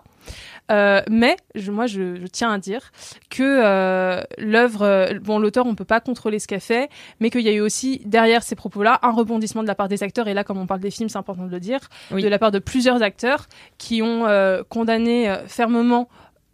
[0.69, 2.91] Mais je, moi, je, je tiens à dire
[3.29, 7.53] que l'œuvre, bon, l'auteur, on peut pas contrôler ce qu'elle fait, mais qu'il y a
[7.53, 10.29] eu aussi derrière ces propos-là un rebondissement de la part des acteurs.
[10.29, 11.79] Et là, comme on parle des films, c'est important de le dire,
[12.11, 12.23] Oui.
[12.23, 14.25] de la part de plusieurs acteurs qui ont
[14.69, 15.37] condamné euh,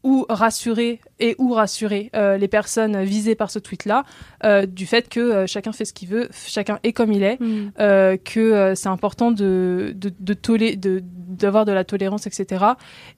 [0.04, 4.04] ou rassuré et ou rassuré euh, les personnes visées par ce tweet-là
[4.44, 7.40] euh, du fait que euh, chacun fait ce qu'il veut, chacun est comme il est,
[7.40, 8.18] Mm.
[8.24, 12.64] que c'est important de, de, de, tolé- de d'avoir de la tolérance, etc.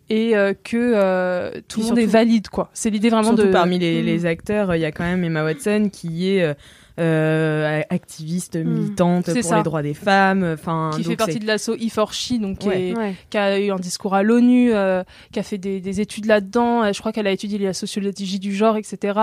[0.10, 0.32] Et
[0.63, 2.69] que tout le monde est valide, quoi.
[2.73, 3.51] C'est l'idée vraiment Surtout de...
[3.51, 4.06] parmi les, Mm.
[4.06, 6.56] les acteurs, il y a quand même Emma Watson qui est
[7.00, 9.58] euh, activiste, militante C'est pour ça.
[9.58, 10.44] les droits des femmes.
[10.54, 12.82] Enfin, qui donc fait partie de l'assaut E4She, donc qui, Ouais.
[12.90, 13.16] est- Ouais.
[13.30, 16.84] qui a eu un discours à l'ONU, euh, qui a fait des, des études là-dedans.
[16.84, 19.14] Euh, Je crois qu'elle a étudié la sociologie du genre, etc.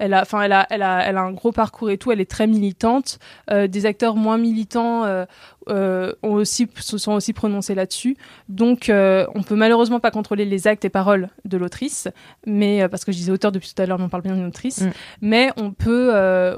[0.00, 2.10] Elle a, enfin, elle a, elle a, elle a un gros parcours et tout.
[2.10, 3.18] Elle est très militante.
[3.50, 5.24] Euh, des acteurs moins militants euh,
[5.68, 8.16] euh, ont aussi, se sont aussi prononcés là-dessus.
[8.48, 12.08] Donc, on peut malheureusement pas contrôler les actes et paroles de l'autrice,
[12.46, 14.46] mais parce que je disais auteur depuis tout à l'heure, mais on parle bien d'une
[14.46, 14.80] autrice.
[14.80, 14.90] Mm.
[15.22, 16.12] Mais on peut,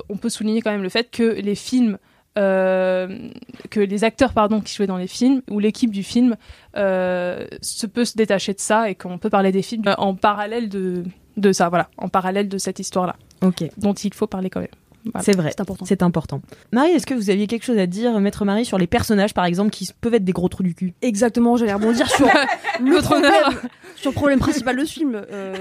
[0.09, 1.99] on peut souligner quand même le fait que les films
[2.39, 3.29] euh,
[3.69, 6.37] que les acteurs pardon qui jouaient dans les films ou l'équipe du film
[6.79, 10.71] euh, se peut se détacher de ça et qu'on peut parler des films en parallèle
[10.71, 11.05] de
[11.37, 13.65] de ça voilà en parallèle de cette histoire là Ok.
[13.77, 14.69] dont il faut parler quand même
[15.05, 15.25] Voilà.
[15.25, 15.51] C'est vrai.
[15.51, 15.85] C'est important.
[15.85, 16.43] C'est important.
[16.73, 19.45] Marie, est-ce que vous aviez quelque chose à dire, Maître Marie, sur les personnages, par
[19.45, 20.95] exemple, qui peuvent être des gros trous du cul?
[21.03, 22.27] Exactement, j'allais rebondir sur
[22.81, 23.53] le problème, honneur.
[23.97, 25.15] sur le problème principal de ce film.
[25.31, 25.55] euh,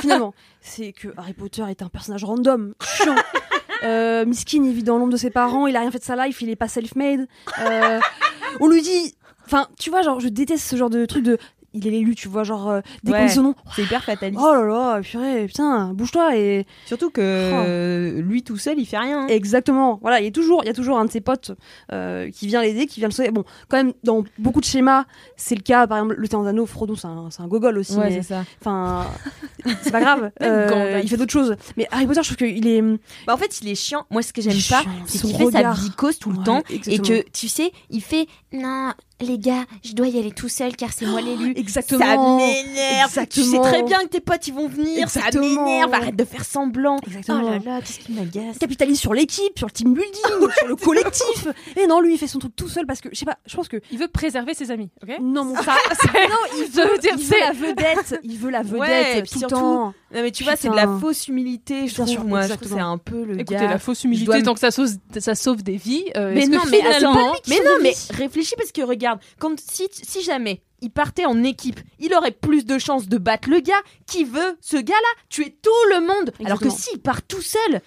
[0.00, 3.14] finalement, c'est que Harry Potter est un personnage random, chiant.
[3.84, 6.14] Euh, miskin, il vit dans l'ombre de ses parents, il a rien fait de sa
[6.26, 7.26] life, il est pas self-made.
[7.60, 7.98] Euh,
[8.60, 9.14] on lui dit,
[9.46, 11.36] enfin, tu vois, genre, je déteste ce genre de truc de,
[11.74, 13.28] il est l'élu, tu vois, genre, euh, dès Ouais.
[13.28, 14.42] son nom, C'est hyper fataliste.
[14.44, 18.98] oh là là, purée, putain, bouge-toi et Surtout que euh, lui tout seul, il fait
[18.98, 19.22] rien.
[19.24, 19.26] hein.
[19.28, 19.98] Exactement.
[20.02, 21.52] Voilà, il y a toujours, il y a toujours un de ses potes
[21.92, 23.30] euh, qui vient l'aider, qui vient le sauver.
[23.30, 25.04] Bon, quand même, dans beaucoup de schémas,
[25.36, 25.86] c'est le cas.
[25.86, 27.96] Par exemple, le d'Anneau, Frodon, c'est un, c'est un gogol aussi.
[27.96, 28.44] Ouais, c'est ça.
[28.60, 29.06] Enfin,
[29.82, 30.30] c'est pas grave.
[30.42, 31.56] Euh, il fait d'autres choses.
[31.76, 32.82] Mais Harry Potter, je trouve qu'il est.
[33.26, 34.04] Bah, en fait, il est chiant.
[34.10, 36.44] Moi, ce que j'aime est pas, c'est Son qu'il fait sa bicose tout le Ouais,
[36.44, 40.48] temps et que, tu sais, il fait non, les gars, je dois y aller tout
[40.48, 41.52] seul car c'est moi l'élu.
[41.56, 42.38] Exactement.
[42.38, 43.26] Ça m'énerve.
[43.28, 45.02] Tu sais très bien que tes potes ils vont venir.
[45.04, 45.54] Exactement.
[45.54, 45.94] Ça m'énerve.
[45.94, 46.98] Arrête de faire semblant.
[47.06, 47.40] Exactement.
[47.44, 48.54] Oh là là, qu'est-ce qui m'agace.
[48.56, 50.12] Il capitalise sur l'équipe, sur le team building,
[50.58, 51.46] sur le collectif.
[51.76, 53.54] Et non, lui, il fait son truc tout seul parce que, je sais pas, je
[53.56, 53.78] pense que.
[53.90, 55.18] Il veut préserver ses amis, ok?
[55.20, 55.74] Non, mon Ça,
[56.14, 58.20] Non, il veut, dire, il veut c'est- la vedette.
[58.22, 59.94] Il veut la vedette Ouais, tout surtout, temps.
[60.14, 62.08] Non mais tu vois, c'est de la fausse humilité, je Bien trouve.
[62.08, 62.76] sûr, moi, je trouve que exactement.
[62.76, 63.68] c'est un peu le Écoutez, gars.
[63.70, 66.04] la fausse humilité, dois me- tant que ça sauve, ça sauve des vies.
[66.18, 69.88] euh, Mais non, que mais finalement, mais non, mais réfléchis parce que regarde, quand si
[69.92, 73.82] si jamais il partait en équipe, il aurait plus de chances de battre le gars
[74.06, 76.32] qui veut ce gars-là tuer tout le monde.
[76.44, 77.80] Alors que s'il part tout seul,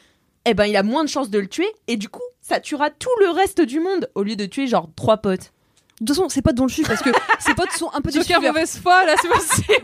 [0.46, 2.90] eh ben il a moins de chances de le tuer et du coup ça tuera
[2.90, 5.52] tout le reste du monde au lieu de tuer genre trois potes.
[6.02, 8.12] De toute façon, ses potes dont le suivent parce que ses potes sont un peu
[8.12, 8.54] des Joker suiveurs.
[8.54, 9.78] mauvaise foi, là, c'est possible.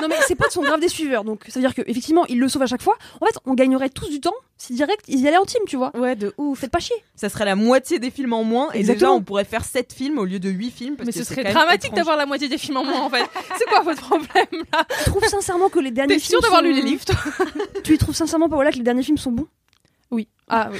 [0.00, 2.48] Non mais ses potes sont grave des suiveurs, donc ça veut dire qu'effectivement il le
[2.48, 2.96] sauve à chaque fois.
[3.20, 5.76] En fait, on gagnerait tous du temps si direct ils y allaient en team, tu
[5.76, 5.94] vois.
[5.94, 6.60] Ouais, de ouf.
[6.60, 6.96] Faites pas chier.
[7.14, 9.10] Ça serait la moitié des films en moins et Exactement.
[9.10, 11.24] déjà on pourrait faire 7 films au lieu de 8 films parce Mais que ce
[11.24, 13.22] c'est serait dramatique d'avoir la moitié des films en moins, en fait.
[13.58, 14.86] C'est quoi votre problème, là?
[15.04, 17.16] Tu trouves sincèrement que les derniers T'es films sûr d'avoir sont- lu les livres, toi?
[17.84, 19.46] Tu y trouves sincèrement pas voilà que les derniers films sont bons?
[20.10, 20.26] Oui.
[20.48, 20.78] Ah oui.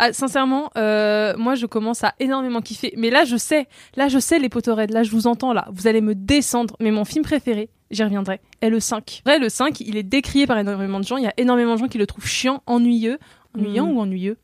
[0.00, 2.94] Ah, sincèrement, euh, moi je commence à énormément kiffer.
[2.96, 5.88] Mais là je sais, là je sais les potoreds, là je vous entends là, vous
[5.88, 6.76] allez me descendre.
[6.78, 9.22] Mais mon film préféré, j'y reviendrai, est le 5.
[9.26, 11.16] Vrai, le 5, il est décrié par énormément de gens.
[11.16, 13.18] Il y a énormément de gens qui le trouvent chiant, ennuyeux.
[13.56, 13.96] Ennuyant Mhm.
[13.96, 14.36] ou ennuyeux?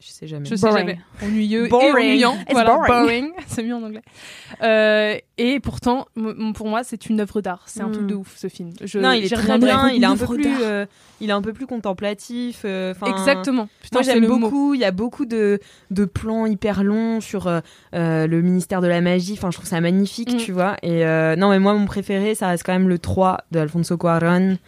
[0.00, 0.44] Je sais jamais.
[0.48, 0.78] Je sais Boring.
[0.88, 1.00] jamais.
[1.22, 2.34] Ennuyeux et ennuyant.
[2.42, 3.30] It's Voilà, boring.
[3.46, 4.02] C'est mieux en anglais.
[4.62, 6.06] Euh, et pourtant,
[6.54, 7.62] pour moi, c'est une œuvre d'art.
[7.66, 7.92] C'est un Mm.
[7.92, 8.70] truc de ouf, ce film.
[8.84, 10.86] Je, non, il est très bien, il est un peu plus euh,
[11.20, 13.68] il est un peu plus contemplatif euh, Exactement.
[13.82, 15.58] Putain, Moi j'aime beaucoup, il y a beaucoup de,
[15.90, 17.50] de plans hyper longs sur
[17.92, 20.36] le ministère de la magie, enfin je trouve ça magnifique, Mm.
[20.38, 20.76] tu vois.
[20.82, 23.96] Et euh, non mais moi mon préféré ça reste quand même le 3 de Alfonso
[23.96, 24.58] Cuarón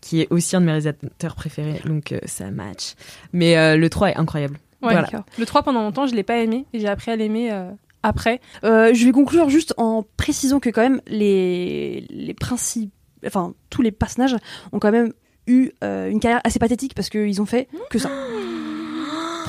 [0.00, 2.94] qui est aussi un de mes réalisateurs préférés, donc euh, ça match.
[3.34, 4.56] Mais euh, le 3 est incroyable.
[4.82, 5.08] Ouais, Voilà.
[5.38, 6.66] Le 3, pendant longtemps, je l'ai pas aimé.
[6.72, 7.70] Et j'ai appris à l'aimer euh,
[8.02, 8.40] après.
[8.64, 12.92] Euh, je vais conclure juste en précisant que quand même les les principes,
[13.26, 14.36] enfin tous les personnages
[14.72, 15.12] ont quand même
[15.46, 18.10] eu euh, une carrière assez pathétique parce qu'ils ont fait que ça.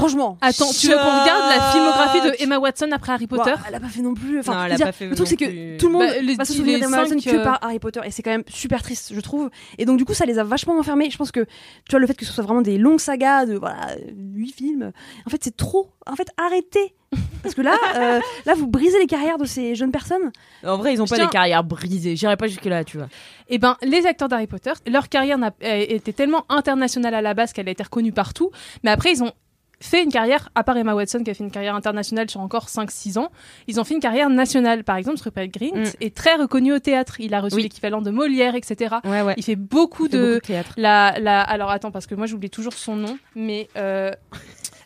[0.01, 0.37] Franchement.
[0.41, 3.75] Attends, tu veux qu'on regarde la filmographie de Emma Watson après Harry Potter Ouah, elle
[3.75, 4.39] a pas fait non plus.
[4.39, 5.93] Enfin, Non, elle je veux a dire, pas fait le truc c'est que tout le
[5.93, 8.23] monde Bah, les- va se souvenir d'Emma Watson que euh, par Harry Potter et c'est
[8.23, 9.49] quand même super triste, je trouve.
[9.77, 11.09] Et donc du coup, ça les a vachement enfermés.
[11.11, 13.55] Je pense que tu vois le fait que ce soit vraiment des longues sagas de
[13.57, 14.91] voilà huit films.
[15.25, 15.89] En fait, c'est trop.
[16.09, 16.95] En fait, arrêtez.
[17.43, 20.31] Parce que là, euh, là, vous brisez les carrières de ces jeunes personnes.
[20.65, 21.25] En vrai, ils ont pas Tiens.
[21.25, 22.15] des carrières brisées.
[22.15, 23.07] J'irai pas jusque là, tu vois.
[23.49, 27.51] Eh ben, les acteurs d'Harry Potter, leur carrière a été tellement internationale à la base
[27.51, 28.49] qu'elle a été reconnue partout.
[28.83, 29.33] Mais après, ils ont
[29.81, 32.67] fait une carrière, à part Emma Watson qui a fait une carrière internationale sur encore
[32.67, 33.29] 5-6 ans,
[33.67, 34.83] ils ont fait une carrière nationale.
[34.83, 35.83] Par exemple, Rupert Grint Mm.
[36.01, 37.19] est très reconnu au théâtre.
[37.19, 37.63] Il a reçu Oui.
[37.63, 38.95] l'équivalent de Molière, etc.
[39.03, 39.33] Ouais ouais.
[39.37, 40.23] Il fait beaucoup Il fait de...
[40.25, 40.73] beaucoup de théâtre.
[40.77, 41.41] La, la...
[41.41, 44.11] Alors attends, parce que moi j'oublie toujours son nom, mais euh,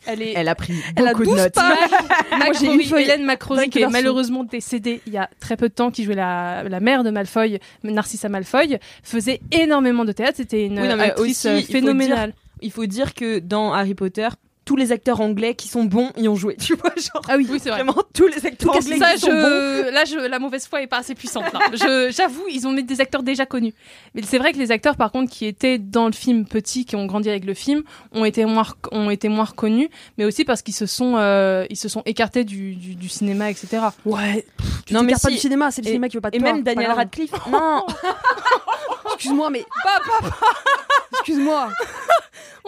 [0.06, 0.32] elle est...
[0.36, 1.56] Elle a pris Elle a beaucoup de 12 notes.
[2.30, 3.02] Moi, Macrory,
[3.60, 6.62] Hélène qui est malheureusement décédée il y a très peu de temps, qui jouait la,
[6.64, 10.34] la mère de Malfoy, Narcissa Malfoy, faisait énormément de théâtre.
[10.36, 12.32] C'était une Oui, non, mais actrice aussi, il faut phénoménale.
[12.62, 14.28] Il faut dire que dans Harry Potter,
[14.66, 17.46] tous les acteurs anglais qui sont bons y ont joué, tu vois, genre Ah oui,
[17.48, 17.82] oui c'est vrai.
[17.84, 19.90] vraiment tous les acteurs Tout anglais ça, qui sont bons.
[19.92, 20.28] là, je...
[20.28, 21.44] la mauvaise foi est pas assez puissante.
[22.10, 23.72] J'avoue, ils ont mis des acteurs déjà connus.
[24.14, 26.96] Mais c'est vrai que les acteurs, par contre, qui étaient dans le film petit, qui
[26.96, 30.62] ont grandi avec le film, ont été moins, ont été moins reconnus, mais aussi parce
[30.62, 33.78] qu'ils se sont, euh, ils se sont écartés du, du, du cinéma, etc.
[34.04, 34.44] Ouais.
[34.84, 35.34] Tu Non, mais mais pas si.
[35.34, 36.90] du cinéma, c'est le Et- cinéma qui veut pas de Et toi, même Daniel.
[36.90, 37.30] Radcliffe.
[37.50, 37.86] Non,
[39.14, 39.64] Excuse-moi, mais.
[41.12, 41.68] Excuse-moi.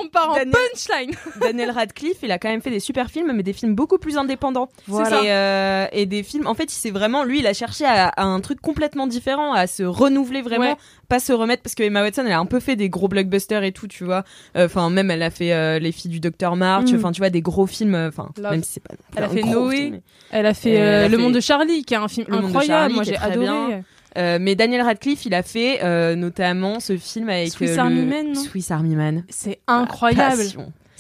[0.01, 1.11] On part en Daniel- punchline.
[1.41, 4.17] Daniel Radcliffe, il a quand même fait des super films, mais des films beaucoup plus
[4.17, 4.69] indépendants.
[4.87, 5.23] Voilà.
[5.23, 6.47] Et, euh, et des films.
[6.47, 9.67] En fait, c'est vraiment lui, il a cherché à, à un truc complètement différent, à
[9.67, 10.77] se renouveler vraiment, Ouais.
[11.09, 13.63] pas se remettre parce que Emma Watson, elle a un peu fait des gros blockbusters
[13.65, 14.25] et tout, tu vois.
[14.57, 16.93] Euh, Enfin, même elle a fait euh, les filles du Docteur March.
[16.93, 16.97] Mm.
[16.97, 17.95] Enfin, tu vois, des gros films.
[17.95, 18.95] Enfin, même si c'est pas.
[19.17, 19.77] Elle a fait Noé.
[19.77, 22.95] film, mais- Elle a fait Le Monde de Charlie, qui est un film Le incroyable.
[22.95, 23.39] Moi, j'ai adoré.
[23.39, 23.83] bien.
[24.17, 28.03] Euh, mais Daniel Radcliffe, il a fait euh, notamment ce film avec Swiss euh, Army
[28.03, 29.25] le Man, non Swiss Army Man.
[29.29, 30.43] C'est incroyable.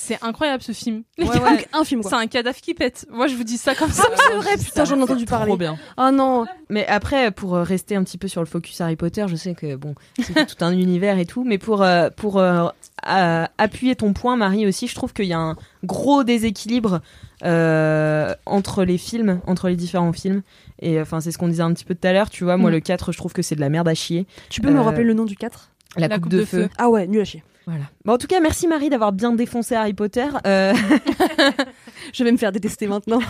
[0.00, 1.02] C'est incroyable ce film.
[1.18, 1.66] Ouais, ouais.
[1.72, 2.04] Un film.
[2.04, 3.06] C'est un cadavre qui pète.
[3.10, 4.04] Moi, je vous dis ça comme ça.
[4.06, 5.48] Ah, c'est vrai, putain, j'en ai entendu parler.
[5.48, 5.76] Trop bien.
[5.96, 6.46] Ah non.
[6.70, 9.74] Mais après, pour rester un petit peu sur le focus Harry Potter, je sais que
[9.74, 11.84] bon, c'est tout un univers et tout, mais pour
[12.16, 12.68] pour euh,
[13.02, 17.00] à- appuyer ton point, Marie aussi, je trouve qu'il y a un gros déséquilibre
[17.44, 20.42] euh, entre les films, entre les différents films.
[20.80, 22.30] Et enfin, c'est ce qu'on disait un petit peu tout à l'heure.
[22.30, 22.74] Tu vois, moi Mm.
[22.74, 24.26] le 4 je trouve que c'est de la merde à chier.
[24.50, 26.68] Tu peux me Euh, rappeler le nom du 4 La, coupe, de, feu.
[26.78, 27.42] Ah ouais, nul à chier.
[27.66, 27.84] Voilà.
[28.06, 30.26] Bon, en tout cas, merci Marie d'avoir bien défoncé Harry Potter.
[30.46, 30.72] Euh,
[32.14, 33.20] Je vais me faire détester maintenant.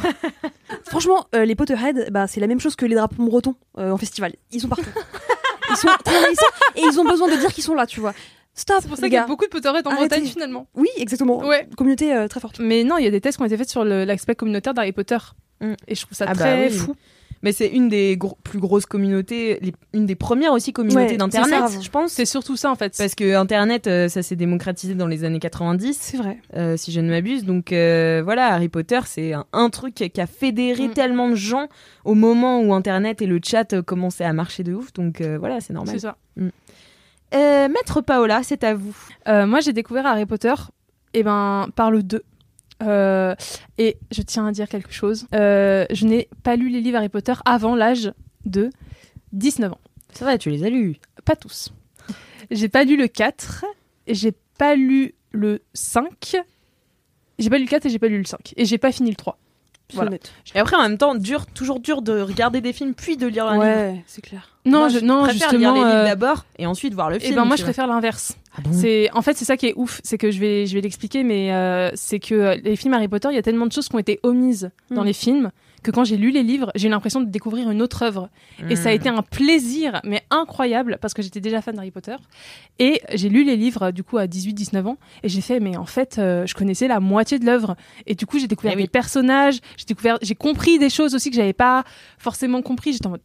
[0.89, 3.97] Franchement, euh, les Potterhead, bah, c'est la même chose que les drapeaux bretons euh, en
[3.97, 4.33] festival.
[4.53, 4.85] Ils sont partout.
[5.71, 6.33] Ils sont très
[6.77, 8.15] et ils ont besoin de dire qu'ils sont là, tu vois.
[8.59, 10.09] Stop, C'est pour ça qu'il y a beaucoup de Potterhead en Arrêtez.
[10.09, 10.67] Bretagne finalement.
[10.75, 11.39] Oui, exactement.
[11.47, 11.69] Ouais.
[11.77, 12.59] Communauté euh, très forte.
[12.59, 14.75] Mais non, il y a des tests qui ont été faits sur le- l'aspect communautaire
[14.75, 15.19] d'Harry Potter.
[15.61, 15.75] Mm.
[15.87, 16.73] Et je trouve ça Ah bah très oui.
[16.73, 16.95] fou.
[17.43, 21.63] mais c'est une des plus grosses communautés, les- une des premières aussi communautés Ouais, d'internet,
[21.69, 21.81] c'est ça.
[21.81, 22.11] je pense.
[22.13, 22.95] C'est surtout ça en fait.
[22.99, 25.97] Parce que Internet, euh, ça s'est démocratisé dans les années 90.
[26.01, 26.39] C'est vrai.
[26.57, 27.45] euh, si je ne m'abuse.
[27.45, 30.93] Donc euh, voilà, Harry Potter, c'est un, un truc qui a fédéré Mm.
[30.95, 31.69] tellement de gens
[32.05, 34.93] au moment où Internet et le chat euh, commençaient à marcher de ouf.
[34.95, 35.95] Donc euh, voilà, c'est normal.
[35.95, 36.17] C'est ça.
[37.35, 38.97] Euh, Maître Paola, c'est à vous.
[39.27, 40.55] Euh, moi, j'ai découvert Harry Potter
[41.15, 42.23] eh ben, par le 2.
[42.83, 43.35] Euh,
[43.77, 45.27] et je tiens à dire quelque chose.
[45.35, 48.13] Euh, je n'ai pas lu les livres Harry Potter avant l'âge
[48.45, 48.71] de
[49.33, 49.81] 19 ans.
[50.13, 50.97] C'est vrai, tu les as lus.
[51.25, 51.73] Pas tous.
[52.51, 53.65] J'ai pas lu le 4,
[54.07, 56.37] j'ai pas lu le 5,
[57.39, 58.55] j'ai pas lu le 4 et j'ai pas lu le 5.
[58.57, 59.39] Et j'ai pas fini le 3.
[59.95, 60.11] Voilà.
[60.55, 63.47] Et après, en même temps, dur, toujours dur de regarder des films puis de lire
[63.47, 63.65] un livre.
[63.65, 64.49] Ouais, c'est clair.
[64.67, 65.59] Non, Moi, je, non préfère justement.
[65.59, 67.37] lire les livres euh, d'abord et ensuite voir le eh film.
[67.37, 67.69] ben moi, je vois.
[67.69, 68.37] préfère l'inverse.
[68.57, 68.71] Ah bon?
[68.73, 71.23] C'est en fait c'est ça qui est ouf, c'est que je vais je vais l'expliquer,
[71.25, 73.89] mais euh, c'est que euh, les films Harry Potter, il y a tellement de choses
[73.89, 75.07] qui ont été omises dans Mm.
[75.07, 75.51] les films
[75.83, 78.29] que quand j'ai lu les livres, j'ai eu l'impression de découvrir une autre œuvre.
[78.69, 78.97] Et ça a Mm.
[78.97, 82.17] été un plaisir, mais incroyable, parce que j'étais déjà fan d'Harry Potter.
[82.79, 85.87] Et j'ai lu les livres, du coup, à 18-19 ans, et j'ai fait, mais en
[85.87, 87.77] fait, euh, je connaissais la moitié de l'œuvre.
[88.07, 88.83] Et du coup, j'ai découvert Eh oui.
[88.83, 91.85] des personnages, j'ai découvert, j'ai compris des choses aussi que j'avais pas
[92.19, 92.93] forcément compris.
[92.93, 93.21] J'étais en mode,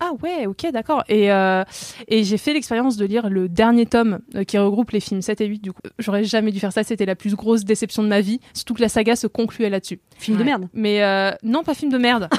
[0.00, 1.04] ah ouais, ok, d'accord.
[1.08, 1.62] Et, euh,
[2.08, 5.40] et j'ai fait l'expérience de lire le dernier tome euh, qui regroupe les films 7
[5.40, 5.62] et 8.
[5.62, 6.82] Du coup, j'aurais jamais dû faire ça.
[6.82, 8.40] C'était la plus grosse déception de ma vie.
[8.54, 10.00] Surtout que la saga se concluait là-dessus.
[10.18, 10.68] Film de merde.
[10.72, 12.28] Mais euh, non, pas film de merde.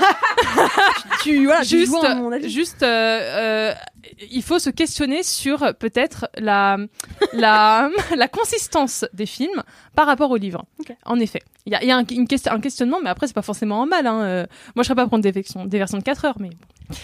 [1.24, 2.50] Tu voilà, tu juste, joues à mon avis.
[2.52, 3.74] juste, euh, euh,
[4.30, 6.78] il faut se questionner sur peut-être la,
[7.34, 9.64] la, la consistance des films
[9.96, 10.66] par rapport au livre.
[10.80, 10.96] Ok.
[11.04, 13.34] En effet, il y a, y a un, une question, un questionnement, mais après c'est
[13.34, 14.06] pas forcément un mal.
[14.06, 14.22] Hein.
[14.22, 14.46] euh.
[14.76, 16.96] Moi, je serais pas à prendre des versions, des versions de 4 heures, mais bon.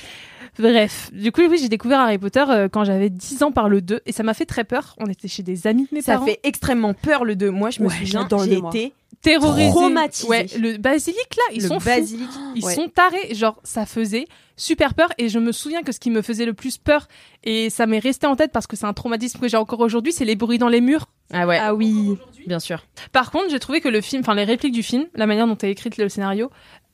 [0.59, 3.81] Bref, du coup, oui, j'ai découvert Harry Potter euh, quand j'avais 10 ans par le
[3.81, 4.95] 2 et ça m'a fait très peur.
[4.99, 6.25] On était chez des amis de mes Ça parents.
[6.25, 7.49] fait extrêmement peur le 2.
[7.51, 9.69] Moi, je me Ouais, souviens, j'ai été terrorisé.
[9.69, 10.27] traumatisée.
[10.27, 11.85] Ouais, le basilic là, ils le sont fous.
[11.89, 12.29] basilic.
[12.55, 12.75] Ils Ouais.
[12.75, 14.25] sont tarés, genre ça faisait
[14.57, 17.07] super peur et je me souviens que ce qui me faisait le plus peur
[17.43, 20.11] et ça m'est resté en tête parce que c'est un traumatisme que j'ai encore aujourd'hui,
[20.11, 21.07] c'est les bruits dans les murs.
[21.33, 22.17] Ah ouais, Ah oui.
[22.45, 22.83] bien sûr.
[23.11, 25.57] Par contre, j'ai trouvé que le film, enfin les répliques du film, la manière dont
[25.57, 26.51] est écrite le scénario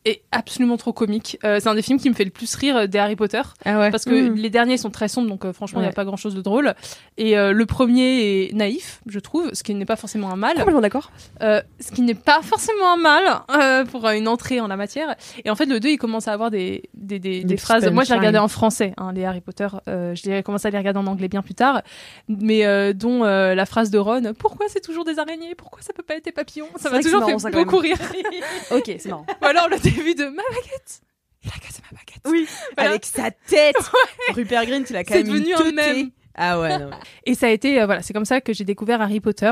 [0.07, 1.37] est absolument trop comique.
[1.43, 3.41] Euh, c'est un des films qui me fait le plus rire euh, des Harry Potter
[3.65, 3.91] Ah ouais.
[3.91, 4.35] parce que Mm.
[4.35, 5.93] les derniers sont très sombres donc euh, franchement il n'y Ouais.
[5.93, 6.73] a pas grand chose de drôle
[7.17, 10.55] et euh, le premier est naïf je trouve ce qui n'est pas forcément un mal
[10.57, 11.11] Complètement d'accord.
[11.41, 15.15] Ce qui n'est pas forcément un mal pour une entrée en la matière.
[15.45, 17.83] Et en fait, le 2, il commence à avoir des, des, des, phrases.
[17.85, 18.17] Moi, je punchlines.
[18.19, 19.67] regardé en français, hein, les Harry Potter.
[19.87, 21.81] Je l'ai commencé à les regarder en anglais bien plus tard.
[22.27, 25.55] Mais dont la phrase de Ron Pourquoi c'est toujours des araignées?
[25.55, 26.67] Pourquoi ça peut pas être des papillons?
[26.77, 27.97] Ça m'a toujours fait ça, beaucoup rire.
[28.71, 29.25] Ok, c'est marrant.
[29.41, 31.01] Ou alors le début de Ma baguette
[31.43, 32.21] Il a cassé ma baguette.
[32.25, 32.89] Oui, Voilà.
[32.91, 33.75] avec sa tête.
[34.35, 36.09] Rupert Grint, il a quand C'est même une devenu un mème.
[36.35, 36.91] Ah ouais, non.
[37.25, 39.51] Et ça a été, euh, voilà, c'est comme ça que j'ai découvert Harry Potter.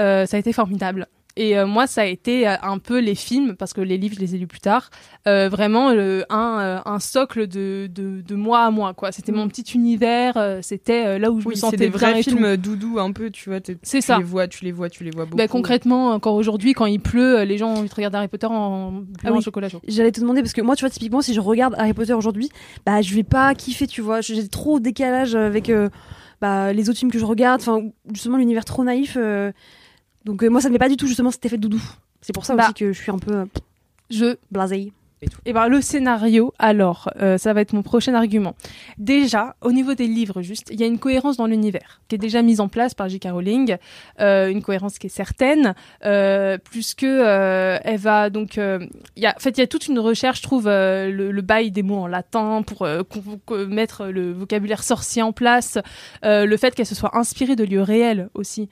[0.00, 1.06] Euh, ça a été formidable.
[1.40, 4.16] Et euh, moi, ça a été euh, un peu les films, parce que les livres,
[4.16, 4.90] je les ai lus plus tard,
[5.28, 8.92] euh, vraiment euh, un, un socle de, de, de moi à moi.
[8.92, 9.12] quoi.
[9.12, 12.30] C'était mon petit univers, c'était là où je Oui, me sentais des bien vrais tout.
[12.30, 13.60] films doudou un peu, tu vois.
[13.82, 14.18] C'est tu ça.
[14.18, 15.36] les vois, tu les vois, tu les vois beaucoup.
[15.36, 18.48] Bah, concrètement, encore aujourd'hui, quand il pleut, les gens ont envie de regarder Harry Potter
[18.48, 19.40] en Ah oui.
[19.40, 19.80] chocolat chaud.
[19.86, 22.48] J'allais te demander parce que moi, tu vois, typiquement, si je regarde Harry Potter aujourd'hui,
[22.84, 24.20] bah, je vais pas kiffer, tu vois.
[24.22, 25.70] J'ai trop décalage avec
[26.40, 27.60] bah, les autres films que je regarde.
[27.60, 27.80] Enfin,
[28.12, 29.16] justement, l'univers trop naïf.
[29.16, 29.52] euh.
[30.24, 31.82] Donc, euh, moi, ça me met pas du tout, justement, cet effet de doudou.
[32.20, 32.64] C'est pour ça Bah.
[32.64, 33.44] aussi que je suis un peu euh,
[34.10, 34.92] Je blasée.
[35.44, 38.54] Et ben le scénario, alors, euh, ça va être mon prochain argument.
[38.98, 42.18] Déjà, au niveau des livres, juste, il y a une cohérence dans l'univers qui est
[42.18, 43.28] déjà mise en place par J.K.
[43.32, 43.76] Rowling,
[44.20, 49.26] euh, une cohérence qui est certaine, euh, plus que euh, elle va donc, euh, y
[49.26, 51.70] a, en fait, il y a toute une recherche, je trouve, euh, le, le bail
[51.70, 52.86] des mots en latin pour
[53.68, 55.78] mettre le vocabulaire sorcier en place,
[56.22, 58.68] le fait qu'elle se soit inspirée de lieux réels aussi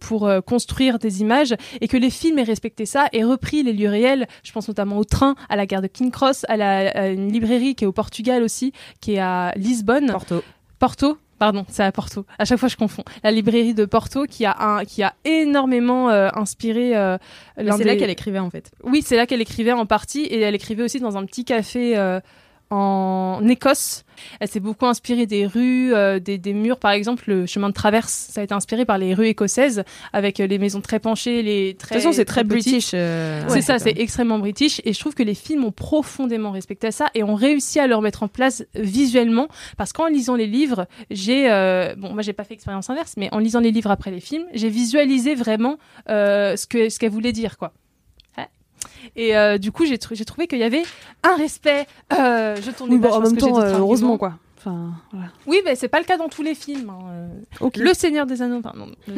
[0.00, 3.88] pour construire des images et que les films aient respecté ça et repris les lieux
[3.88, 4.26] réels.
[4.42, 7.30] Je pense notamment au train, à la gare de King Cross, à, la, à une
[7.32, 10.10] librairie qui est au Portugal aussi, qui est à Lisbonne.
[10.10, 10.42] Porto.
[10.78, 12.24] Porto, Pardon, c'est à Porto.
[12.38, 13.02] À chaque fois, je confonds.
[13.24, 16.96] La librairie de Porto qui a un, qui a énormément euh, inspiré.
[16.96, 17.18] euh,
[17.58, 18.70] C'est là qu'elle écrivait en fait.
[18.84, 21.98] Oui, c'est là qu'elle écrivait en partie et elle écrivait aussi dans un petit café
[21.98, 22.20] euh,
[22.70, 24.04] en Écosse.
[24.40, 26.78] Elle s'est beaucoup inspirée des rues, euh, des, des murs.
[26.78, 30.38] Par exemple, le chemin de traverse, ça a été inspiré par les rues écossaises avec
[30.40, 31.96] euh, les maisons très penchées, les De très.
[31.96, 32.92] toute façon, c'est très british.
[32.94, 36.52] euh, C'est ouais, ça, c'est extrêmement british et je trouve que les films ont profondément
[36.52, 40.46] respecté ça et ont réussi à le remettre en place visuellement parce qu'en lisant les
[40.46, 43.90] livres, j'ai euh, bon moi j'ai pas fait expérience inverse mais en lisant les livres
[43.90, 45.76] après les films, j'ai visualisé vraiment
[46.08, 47.72] euh, ce que ce qu'elle voulait dire quoi.
[49.16, 50.82] Et euh, du coup, j'ai trou- j'ai trouvé qu'il y avait
[51.22, 51.86] un respect.
[52.18, 54.34] Euh, je tourne Oui, bon, pages en même temps, euh, heureusement quoi.
[54.66, 55.28] Enfin, voilà.
[55.46, 56.88] Oui, mais c'est pas le cas dans tous les films.
[56.88, 57.28] hein.
[57.76, 58.86] Le Seigneur des Anneaux, pardon.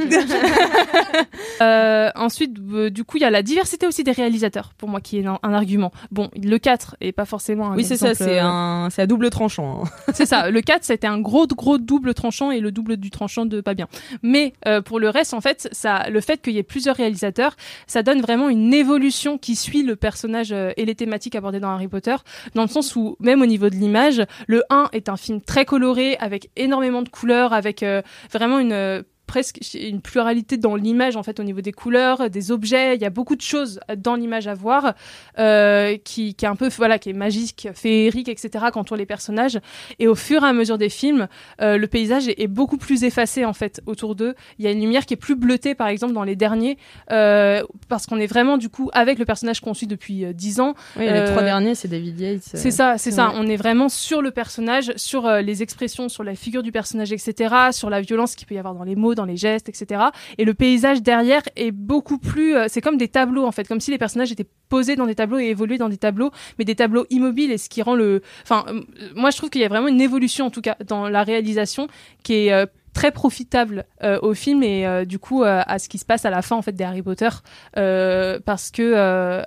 [1.63, 5.01] Euh, ensuite, euh, du coup, il y a la diversité aussi des réalisateurs, pour moi,
[5.01, 5.91] qui est un, un argument.
[6.11, 8.89] Bon, le 4 est pas forcément un Oui, c'est ça, c'est euh, un...
[8.91, 9.85] c'est à double tranchant.
[9.85, 9.89] hein.
[10.15, 10.51] c'est ça.
[10.51, 13.73] Le 4, c'était un gros, gros double tranchant et le double du tranchant de pas
[13.75, 13.89] bien.
[14.23, 17.57] Mais euh, pour le reste, en fait, ça, le fait qu'il y ait plusieurs réalisateurs,
[17.87, 21.89] ça donne vraiment une évolution qui suit le personnage et les thématiques abordées dans Harry
[21.89, 22.17] Potter,
[22.55, 25.65] dans le sens où, même au niveau de l'image, le 1 est un film très
[25.65, 29.05] coloré, avec énormément de couleurs, avec euh, vraiment une...
[29.27, 33.03] euh, presque une pluralité dans l'image en fait au niveau des couleurs des objets il
[33.03, 34.95] y a beaucoup de choses dans l'image à voir
[35.39, 39.59] euh, qui, qui est un peu voilà qui est magique féerique etc qu'entourent les personnages
[39.99, 41.29] et au fur et à mesure des films
[41.61, 44.71] euh, le paysage est, est beaucoup plus effacé en fait autour d'eux il y a
[44.71, 46.79] une lumière qui est plus bleutée par exemple dans les derniers
[47.11, 50.61] euh, parce qu'on est vraiment du coup avec le personnage qu'on suit depuis euh, 10
[50.61, 52.43] ans Oui, les Euh, trois derniers, c'est David Yates.
[52.55, 53.33] euh, c'est ça, c'est ça.
[53.35, 57.13] On est vraiment sur le personnage, sur euh, les expressions, sur la figure du personnage,
[57.13, 60.05] etc., sur la violence qu'il peut y avoir dans les mots, dans les gestes, etc.
[60.39, 62.55] Et le paysage derrière est beaucoup plus.
[62.57, 65.15] euh, c'est comme des tableaux en fait, comme si les personnages étaient posés dans des
[65.15, 67.51] tableaux et évoluaient dans des tableaux, mais des tableaux immobiles.
[67.51, 68.23] Et ce qui rend le.
[68.45, 68.83] Enfin, euh,
[69.15, 71.89] moi je trouve qu'il y a vraiment une évolution en tout cas dans la réalisation
[72.23, 75.87] qui est euh, très profitable euh, au film et euh, du coup euh, à ce
[75.87, 77.29] qui se passe à la fin en fait des Harry Potter
[77.75, 78.95] parce que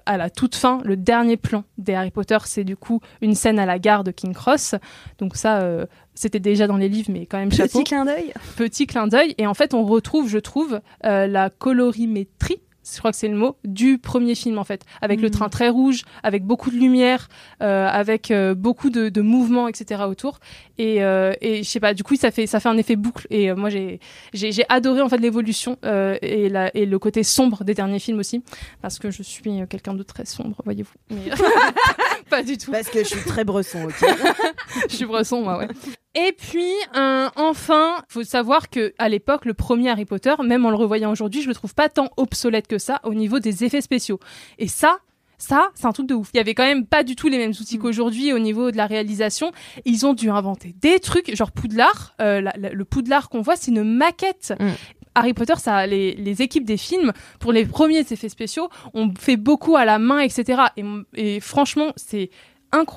[0.06, 3.58] à la toute fin le dernier plan des Harry Potter c'est du coup une scène
[3.58, 4.76] à la gare de King Cross.
[5.18, 5.68] Donc ça
[6.14, 7.80] c'était déjà dans les livres mais quand même chapeau.
[7.80, 8.34] Petit clin d'œil.
[8.56, 9.34] petit clin d'œil.
[9.40, 13.58] Et en fait on retrouve je trouve la colorimétrie je crois que c'est le mot
[13.66, 15.34] du premier film en fait avec le Mhm.
[15.34, 17.28] train très rouge avec beaucoup de lumière
[17.62, 20.40] euh, avec euh, beaucoup de, de mouvements etc autour
[20.78, 23.28] et, euh, et je sais pas du coup ça fait ça fait un effet boucle
[23.30, 24.00] et euh, moi j'ai
[24.34, 28.00] j'ai j'ai adoré en fait l'évolution euh, et la et le côté sombre des derniers
[28.00, 28.42] films aussi
[28.82, 31.32] parce que je suis quelqu'un de très sombre voyez-vous Mais-
[32.30, 34.06] pas du tout Parce que je suis très bresson, ok.
[34.90, 35.68] je suis bresson, moi, ouais.
[36.16, 40.70] Et puis, euh, enfin, faut savoir que à l'époque, le premier Harry Potter, même en
[40.72, 43.82] le revoyant aujourd'hui, je le trouve pas tant obsolète que ça au niveau des effets
[43.82, 44.20] spéciaux.
[44.58, 44.98] Et ça,
[45.38, 46.30] ça, c'est un truc de ouf.
[46.34, 48.78] Il y avait quand même pas du tout les mêmes outils qu'aujourd'hui au niveau de
[48.78, 49.52] la réalisation.
[49.86, 52.16] Ils ont dû inventer des trucs, genre Poudlard.
[52.22, 54.54] euh, la- la- le Poudlard qu'on voit, c'est une maquette.
[54.60, 54.70] Mm.
[55.16, 59.38] Harry Potter, ça, les, les équipes des films, pour les premiers effets spéciaux, ont fait
[59.38, 60.62] beaucoup à la main, etc.
[60.78, 60.84] Et,
[61.16, 62.30] et franchement, c'est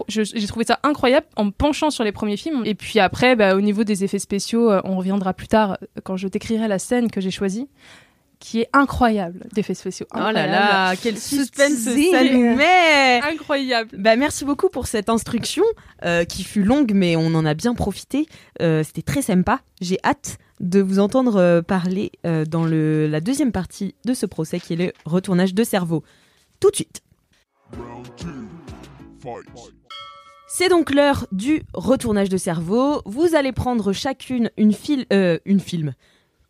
[0.09, 2.63] j'ai trouvé ça incroyable en me penchant sur les premiers films.
[2.65, 6.01] Et puis après, bah, au niveau des effets spéciaux, euh, on reviendra plus tard euh,
[6.05, 7.69] quand je décrirai la scène que j'ai choisie,
[8.43, 10.07] qui est incroyable d'effets spéciaux.
[10.15, 12.11] Oh là là, quel suspense teasing.
[12.11, 13.91] ça nous met Incroyable.
[13.97, 15.63] Bah, merci beaucoup pour cette instruction
[16.05, 18.27] euh, qui fut longue, mais on en a bien profité.
[18.61, 19.61] Euh, C'était très sympa.
[19.81, 24.27] J'ai hâte de vous entendre euh, parler euh, dans le, la deuxième partie de ce
[24.27, 26.03] procès qui est le retournage de cerveau.
[26.61, 27.03] Tout de suite.
[30.49, 33.03] C'est donc l'heure du retournage de cerveau.
[33.07, 35.95] Vous allez prendre chacune une, fil euh, une film.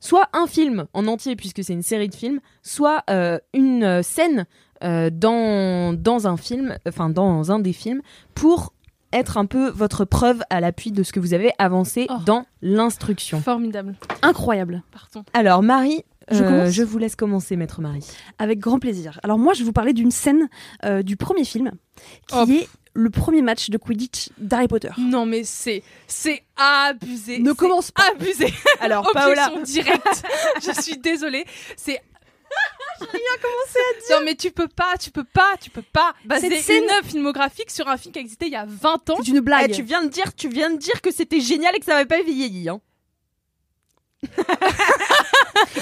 [0.01, 4.47] Soit un film en entier, puisque c'est une série de films, soit euh, une scène
[4.83, 8.03] euh, dans, dans un film, enfin dans un des films,
[8.35, 8.73] pour
[9.13, 12.15] être un peu votre preuve à l'appui de ce que vous avez avancé Oh.
[12.27, 13.41] dans l'instruction.
[13.41, 13.95] Formidable.
[14.23, 14.83] Incroyable.
[14.91, 15.23] Partons.
[15.35, 16.03] Alors Marie,
[16.33, 18.07] Je euh, commence je vous laisse commencer, maître Marie.
[18.39, 19.21] Avec grand plaisir.
[19.23, 20.49] Alors moi, je vais vous parler d'une scène
[20.85, 21.71] euh, du premier film
[22.29, 22.45] qui Oh.
[22.49, 24.91] est le premier match de Quidditch d'Harry Potter.
[24.99, 27.39] Non mais c'est c'est abusé.
[27.39, 28.03] Ne commence pas.
[28.15, 28.53] Abusé.
[28.81, 30.23] Alors Paola, directe.
[30.63, 31.45] je suis désolée.
[31.77, 32.03] C'est
[33.01, 34.19] J'ai rien commencé à dire.
[34.19, 36.91] Non mais tu peux pas, tu peux pas, tu peux pas baser Cette scène- une
[36.91, 39.17] œuvre filmographique sur un film qui existait il y a 20 ans.
[39.25, 39.71] C'est une blague.
[39.71, 41.93] eh, tu viens de dire, tu viens de dire que c'était génial et que ça
[41.93, 42.69] n'avait pas vieilli.
[42.69, 42.81] Hein.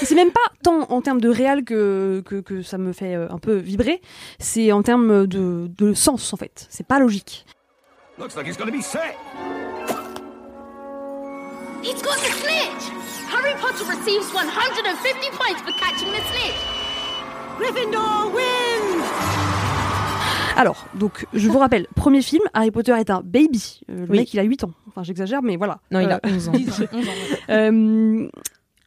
[0.03, 3.29] C'est même pas tant en termes de réel que, que, que ça me fait euh,
[3.31, 4.01] un peu vibrer,
[4.39, 6.67] c'est en termes de, de sens en fait.
[6.71, 7.45] C'est pas logique.
[8.19, 9.17] Looks like he's gonna be set.
[11.83, 12.91] He's got the snitch!
[13.31, 16.61] Harry Potter receives 150 points for catching the snitch!
[17.59, 19.60] Gryffindor wins!
[20.57, 23.81] Alors, donc, je vous rappelle, premier film, Harry Potter est un baby.
[23.91, 24.19] Euh, le Oui.
[24.19, 24.73] mec, il a 8 ans.
[24.89, 25.79] Enfin, j'exagère, mais voilà.
[25.91, 26.53] Non, il Euh, a 11 ans.
[26.53, 27.55] 10 ans, 11 ans, ouais.
[27.55, 28.29] Euh,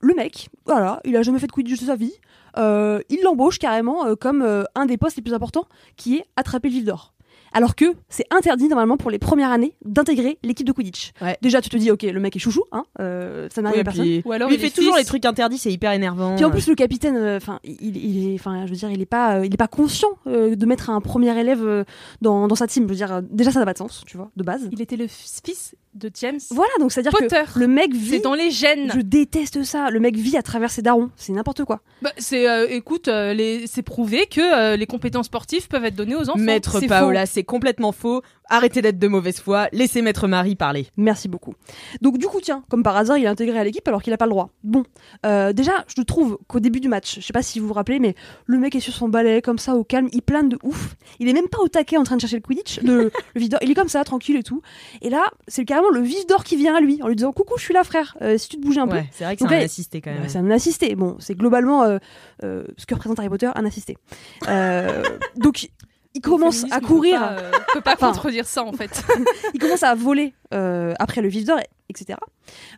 [0.01, 2.13] le mec, voilà, il a jamais fait de Quidditch de sa vie.
[2.57, 6.25] Euh, il l'embauche carrément euh, comme euh, un des postes les plus importants, qui est
[6.35, 7.13] attraper le vif d'or.
[7.53, 11.11] Alors que c'est interdit normalement pour les premières années d'intégrer l'équipe de Quidditch.
[11.21, 11.37] Ouais.
[11.41, 13.83] Déjà, tu te dis, ok, le mec est chouchou, hein, euh, ça n'arrive Oui, à
[13.83, 14.03] personne.
[14.05, 15.03] puis- Ou alors il il fait toujours fils.
[15.03, 16.35] les trucs interdits, c'est hyper énervant.
[16.35, 19.01] Puis en plus le capitaine, euh, enfin, il, il est, enfin, je veux dire, il
[19.01, 21.83] est pas, euh, il est pas conscient euh, de mettre un premier élève euh,
[22.21, 22.83] dans, dans sa team.
[22.85, 24.67] Je veux dire, euh, déjà ça n'a pas de sens, tu vois, de base.
[24.71, 27.41] Il était le fils de James Voilà, donc c'est à dire Potter.
[27.53, 28.09] que le mec vit.
[28.11, 28.91] C'est dans les gènes.
[28.93, 29.89] Je déteste ça.
[29.89, 31.09] Le mec vit à travers ses darons.
[31.15, 31.81] C'est n'importe quoi.
[32.01, 35.95] Bah, c'est, euh, écoute, euh, les- c'est prouvé que euh, les compétences sportives peuvent être
[35.95, 36.39] données aux enfants.
[36.39, 38.21] Maître C'est Paola, c'est complètement faux.
[38.53, 39.67] Arrêtez d'être de mauvaise foi.
[39.71, 40.85] Laissez Maître Marie parler.
[40.95, 41.55] Merci beaucoup.
[42.01, 44.17] Donc du coup, tiens, comme par hasard, il est intégré à l'équipe alors qu'il n'a
[44.17, 44.51] pas le droit.
[44.63, 44.83] Bon,
[45.25, 47.97] euh, déjà, je trouve qu'au début du match, je sais pas si vous vous rappelez,
[47.97, 48.13] mais
[48.45, 50.95] le mec est sur son balai comme ça au calme, il plane de ouf.
[51.19, 53.49] Il est même pas au taquet en train de chercher le Quidditch, le, le vif
[53.49, 53.59] d'or.
[53.63, 54.61] Il est comme ça, tranquille et tout.
[55.01, 57.55] Et là, c'est carrément le vif d'or qui vient à lui en lui disant coucou,
[57.57, 58.15] je suis là, frère.
[58.21, 58.99] Euh, si tu te bougeais un peu.
[59.13, 60.21] C'est vrai que c'est un là, assisté quand même.
[60.21, 60.93] Ouais, c'est un assisté.
[60.93, 61.97] Bon, c'est globalement euh,
[62.43, 63.97] ce que représente Harry Potter, un assisté.
[65.37, 65.69] Donc,
[66.13, 67.19] il commence à courir.
[67.19, 69.03] Peut pas, euh, peut pas contredire ça en fait.
[69.53, 71.59] il commence à voler euh, après le vif d'or,
[71.89, 72.19] etc.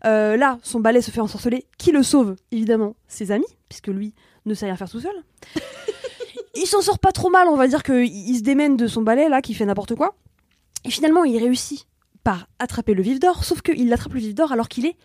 [0.06, 1.66] Euh, là, son balai se fait ensorceler.
[1.78, 2.36] Qui le sauve?
[2.52, 4.14] Évidemment, ses amis, puisque lui
[4.46, 5.16] ne sait rien faire tout seul.
[6.56, 9.02] il s'en sort pas trop mal, on va dire qu'il il se démène de son
[9.02, 10.16] balai, là, qui fait n'importe quoi.
[10.86, 11.88] Et finalement, il réussit
[12.24, 14.96] par attraper le vif d'or, sauf qu'il attrape le vif d'or alors qu'il est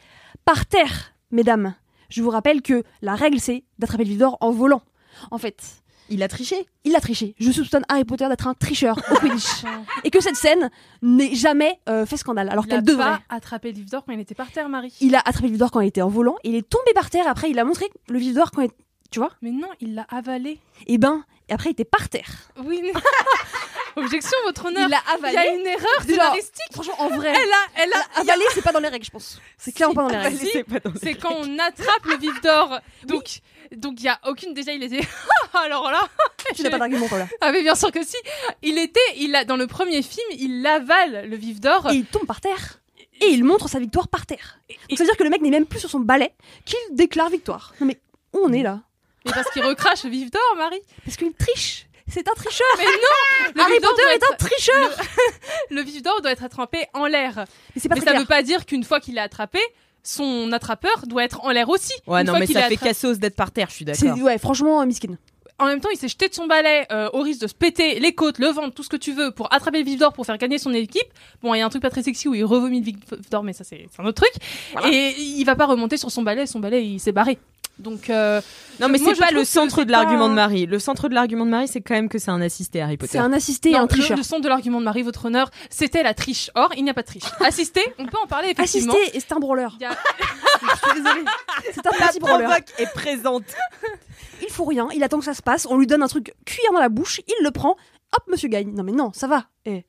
[0.44, 1.74] par terre, mesdames.
[2.08, 4.82] Je vous rappelle que la règle, c'est d'attraper le vif d'or en volant.
[5.30, 5.79] En fait,
[6.10, 6.66] Il a triché.
[6.84, 7.34] il a triché.
[7.38, 9.62] Je soupçonne Harry Potter d'être un tricheur au Quidditch.
[10.04, 10.70] Et que cette scène
[11.02, 13.04] n'ait jamais euh, fait scandale, alors Il a qu'elle devrait.
[13.04, 14.92] pas attrapé le d'or quand il était par terre, Marie.
[15.00, 17.10] Il a attrapé le vif d'or quand il était en volant, il est tombé par
[17.10, 18.70] terre, après il a montré le vif d'or quand il...
[19.10, 19.30] Tu vois?
[19.42, 20.58] Mais non, il l'a avalé.
[20.86, 22.50] Et ben, et après il était par terre.
[22.64, 22.80] Oui.
[22.82, 22.92] mais-
[23.96, 24.88] Objection, votre honneur.
[24.88, 25.34] Il Il avalé.
[25.34, 26.72] y a une erreur Déjà, scénaristique.
[26.72, 29.40] Franchement, en vrai, Elle a, elle a, avaler, c'est pas dans les règles, je pense.
[29.58, 30.36] C'est clairement pas dans les règles.
[30.38, 32.78] avalé, C'est quand on attrape le vif d'or.
[33.04, 33.40] Donc,
[33.76, 34.54] donc il y a aucune.
[34.54, 35.00] Déjà, il était.
[35.54, 36.08] Alors là.
[36.54, 37.28] Tu n'as pas d'argument, Paula.
[37.40, 38.16] Ah mais bien sûr que si.
[38.62, 41.90] Il était, il a dans le premier film, il avale le vif d'or.
[41.90, 42.80] Et il tombe par terre.
[43.20, 44.58] Et il montre sa victoire par terre.
[44.88, 46.32] Donc ça veut dire que le mec n'est même plus sur son balai
[46.64, 47.74] qu'il déclare victoire.
[47.80, 48.00] Non mais
[48.32, 48.80] où on est là
[49.26, 50.80] Mais parce qu'il recrache le vif d'or, Marie.
[51.04, 51.86] Parce qu'il triche.
[52.10, 52.66] C'est un tricheur.
[52.78, 53.52] Mais non.
[53.54, 54.90] Le Harry vif d'or Potter doit est un être- tricheur.
[55.70, 57.44] Le, le vif d'or doit être attrapé en l'air.
[57.76, 58.20] Mais pas Mais ça clair.
[58.20, 59.58] veut pas dire qu'une fois qu'il est attrapé,
[60.02, 61.92] son attrapeur doit être en l'air aussi.
[62.06, 64.18] Ouais, Une non, fois mais ça fait cassos d'être par terre, je suis d'accord.
[64.18, 65.16] ouais, franchement miskin.
[65.58, 68.00] En même temps, il s'est jeté de son balai euh, au risque de se péter
[68.00, 70.24] les côtes, le ventre, tout ce que tu veux pour attraper le vif d'or pour
[70.24, 71.06] faire gagner son équipe.
[71.42, 72.96] Bon, il y a un truc pas très sexy où il revomit le vif
[73.30, 74.32] d'or, mais ça c'est c'est un autre truc.
[74.90, 77.38] Et il va pas remonter sur son balai, son balai il s'est barré.
[77.80, 78.40] Donc euh,
[78.80, 80.66] Non, mais Moi, c'est pas le centre de l'argument de Marie.
[80.66, 83.12] Le centre de l'argument de Marie, c'est quand même que c'est un assisté Harry Potter.
[83.12, 84.16] C'est un assisté et un le, tricheur.
[84.16, 86.50] le son de l'argument de Marie, votre honneur, c'était la triche.
[86.54, 87.24] Or, il n'y a pas de triche.
[87.40, 88.92] Assisté, on peut en parler effectivement.
[88.92, 89.90] Assisté et c'est un y a-
[90.62, 91.24] Je suis désolée.
[91.72, 93.44] C'est un La petit provoque est présente.
[94.42, 96.72] Il faut rien, il attend que ça se passe, on lui donne un truc cuillère
[96.72, 98.72] dans la bouche, il le prend, hop, monsieur gagne.
[98.74, 99.44] Non mais non, ça va.
[99.66, 99.84] Eh.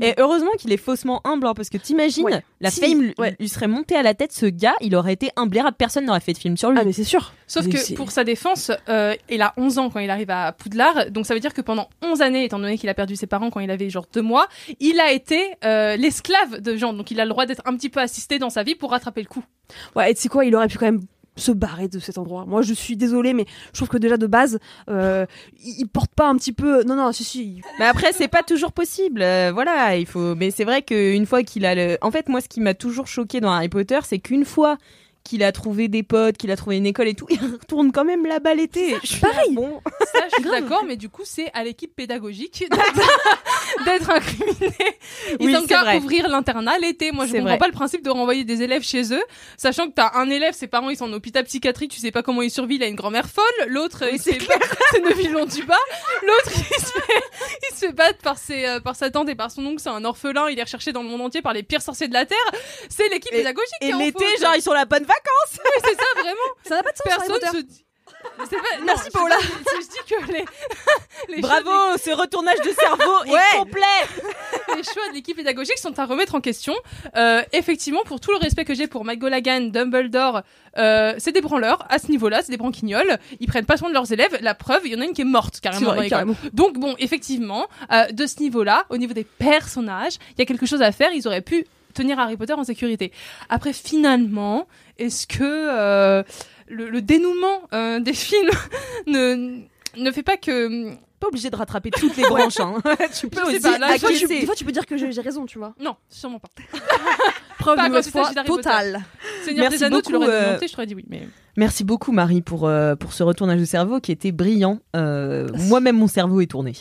[0.00, 2.42] Et heureusement qu'il est faussement humble, hein, parce que t'imagines, Ouais.
[2.60, 3.36] la Si, fame lui- ouais.
[3.38, 6.32] lui serait montée à la tête, ce gars, il aurait été humblérable, personne n'aurait fait
[6.32, 6.78] de film sur lui.
[6.80, 7.32] Ah mais c'est sûr.
[7.46, 10.52] Sauf Mais que pour sa défense, euh, il a 11 ans quand il arrive à
[10.52, 13.26] Poudlard, donc ça veut dire que pendant 11 années, étant donné qu'il a perdu ses
[13.26, 14.46] parents quand il avait genre deux mois,
[14.80, 17.90] il a été euh, l'esclave de Jean, donc il a le droit d'être un petit
[17.90, 19.44] peu assisté dans sa vie pour rattraper le coup.
[19.96, 21.00] Ouais, et tu sais quoi, il aurait pu quand même
[21.36, 22.44] se barrer de cet endroit.
[22.46, 24.58] Moi je suis désolée, mais je trouve que déjà de base,
[24.88, 25.26] euh,
[25.64, 26.84] il, il porte pas un petit peu...
[26.84, 27.60] Non, non, si, si.
[27.78, 29.22] Mais après, c'est pas toujours possible.
[29.22, 30.34] euh, voilà, il faut.
[30.34, 31.98] Mais c'est vrai qu'une fois qu'il a le.
[32.02, 34.76] En fait, moi, ce qui m'a toujours choqué dans Harry Potter, c'est qu'une fois
[35.24, 38.04] qu'il a trouvé des potes, qu'il a trouvé une école et tout, il retourne quand
[38.04, 38.96] même là-bas l'été.
[39.02, 39.54] Je suis là, Pareil.
[39.54, 39.80] Bon.
[40.12, 42.64] Ça, je suis d'accord, mais du coup, c'est à l'équipe pédagogique
[43.84, 44.74] d'être- incriminé.
[45.40, 47.12] Ils Oui, ont qu'à ouvrir l'internat l'été.
[47.12, 47.58] Moi, je C'est comprends vrai.
[47.58, 49.22] pas le principe de renvoyer des élèves chez eux,
[49.56, 52.22] sachant que t'as un élève, ses parents ils sont en hôpital psychiatrique, tu sais pas
[52.22, 53.44] comment il survit, il a une grand-mère folle.
[53.68, 54.16] L'autre, pas-
[54.90, 55.74] c'est Neuvillon du bas.
[56.22, 57.22] L'autre, il se fait,
[57.70, 59.80] il se fait battre par ses, euh, par sa tante et par son oncle.
[59.80, 60.48] C'est un orphelin.
[60.50, 62.38] Il est recherché dans le monde entier par les pires sorciers de la terre.
[62.88, 63.72] C'est l'équipe pédagogique.
[63.80, 65.58] Et l'été, genre, ils sont la bonne vacances.
[65.64, 66.38] Oui, c'est ça vraiment.
[66.64, 67.84] Ça n'a pas de sens, Personne se dit.
[68.48, 69.34] C'est pas- non, Merci, Paola.
[69.40, 70.32] Je, je dis que
[71.32, 73.38] les, Bravo, ce retournage de cerveau Ouais.
[73.54, 73.80] est complet.
[74.76, 76.74] les choix de l'équipe pédagogique sont à remettre en question.
[77.16, 80.42] Euh, effectivement, pour tout le respect que j'ai pour McGonagall, Dumbledore,
[80.78, 83.18] euh, c'est des branleurs à ce niveau-là, c'est des branquignoles.
[83.40, 84.38] Ils prennent pas soin de leurs élèves.
[84.40, 86.36] La preuve, il y en a une qui est morte vrai, carrément.
[86.52, 90.66] Donc bon, effectivement, euh, de ce niveau-là, au niveau des personnages, il y a quelque
[90.66, 91.10] chose à faire.
[91.12, 93.12] Ils auraient pu tenir Harry Potter en sécurité.
[93.48, 94.66] Après, finalement,
[94.98, 96.22] est-ce que euh,
[96.68, 98.50] le, le dénouement euh, des films
[99.06, 99.60] ne
[99.96, 100.90] ne fait pas que
[101.20, 102.58] pas obligé de rattraper toutes les branches.
[102.58, 102.74] hein.
[103.18, 104.40] tu peux aussi pas, là, Des fois, tu, acquiescer.
[104.40, 105.72] des fois, tu peux dire que j'ai raison, tu vois.
[105.80, 106.48] Non, sûrement pas.
[107.58, 109.02] Preuve Pas de foi totale.
[109.44, 111.04] Seigneur Merci des Anneaux, tu beaucoup, l'aurais euh, démonté, je t'aurais dit oui.
[111.08, 111.28] Mais...
[111.56, 114.80] Merci beaucoup Marie pour, euh, pour ce retournage de cerveau qui était brillant.
[114.96, 116.72] Euh, Moi-même mon cerveau est tourné.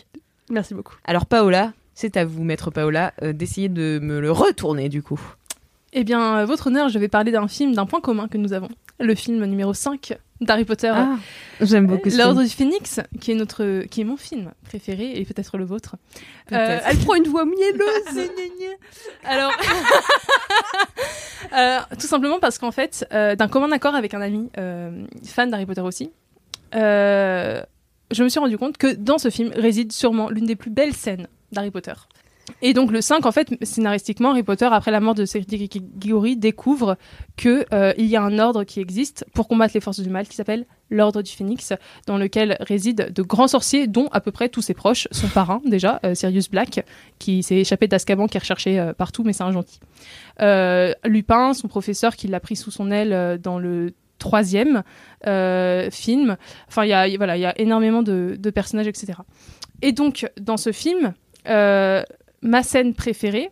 [0.50, 0.96] Merci beaucoup.
[1.06, 5.20] Alors Paola, c'est à vous, maître Paola, euh, d'essayer de me le retourner du coup.
[5.94, 8.54] Eh bien, euh, votre honneur, je vais parler d'un film, d'un point commun que nous
[8.54, 8.70] avons.
[9.00, 10.92] Le film numéro 5 d'Harry Potter.
[10.94, 11.18] Ah,
[11.60, 15.58] j'aime beaucoup L'Ordre du Phénix, qui est, notre, qui est mon film préféré et peut-être
[15.58, 15.98] le vôtre.
[16.48, 16.84] Peut-être.
[16.88, 17.86] Elle prend une voix mielleuse.
[19.26, 19.52] Alors,
[21.54, 25.52] euh, tout simplement parce qu'en fait, euh, d'un commun accord avec un ami euh, fan
[25.52, 26.12] d'Harry Potter aussi,
[26.74, 27.62] euh,
[28.12, 30.94] je me suis rendu compte que dans ce film réside sûrement l'une des plus belles
[30.94, 31.94] scènes d'Harry Potter.
[32.62, 36.36] Et donc le 5, en fait, scénaristiquement, Harry Potter, après la mort de Cédric Diggory,
[36.36, 36.98] découvre
[37.38, 40.36] que euh, y a un ordre qui existe pour combattre les forces du mal qui
[40.36, 41.72] s'appelle l'Ordre du Phénix,
[42.08, 45.62] dans lequel résident de grands sorciers, dont à peu près tous ses proches, son parrain
[45.66, 46.84] déjà, euh, Sirius Black,
[47.20, 49.80] qui s'est échappé d'Azkaban, qui est recherché euh, partout, mais c'est un gentil.
[50.42, 54.84] Euh, Lupin, son professeur, qui l'a pris sous son aile dans le troisième
[55.92, 56.38] film.
[56.68, 59.14] Enfin, il y a, il- voilà, il y a énormément de, personnages, etc.
[59.82, 61.14] Et donc, dans ce film,
[61.46, 63.52] ma scène préférée,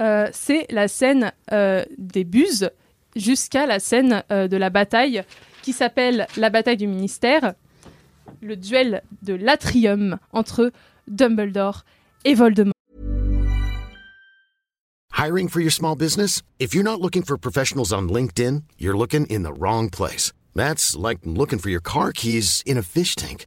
[0.00, 2.70] euh, c'est la scène euh, des buses
[3.16, 5.22] jusqu'à la scène euh, de la bataille
[5.62, 7.54] qui s'appelle la bataille du ministère,
[8.42, 10.72] le duel de l'atrium entre
[11.08, 11.84] Dumbledore
[12.24, 12.72] et Voldemort.
[15.16, 16.42] Hiring for your small business?
[16.58, 20.32] If you're not looking for professionals on LinkedIn, you're looking in the wrong place.
[20.54, 23.46] That's like looking for your car keys in a fish tank.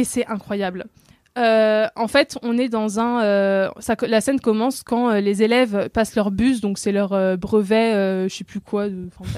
[0.00, 0.86] Et c'est incroyable.
[1.38, 3.22] Euh, en fait, on est dans un.
[3.22, 7.10] euh, ça, la scène commence quand euh, les élèves passent leur bus, donc c'est leur
[7.38, 7.92] brevet,
[8.28, 8.86] je sais plus quoi,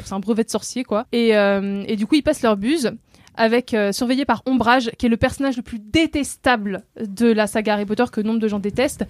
[0.05, 1.07] c'est un brevet de sorcier quoi.
[1.13, 2.87] Et, et du coup, ils passent leur bus
[3.35, 7.87] avec surveillé par Ombrage, qui est le personnage le plus détestable de la saga Harry
[7.87, 9.05] Potter que nombre de gens détestent.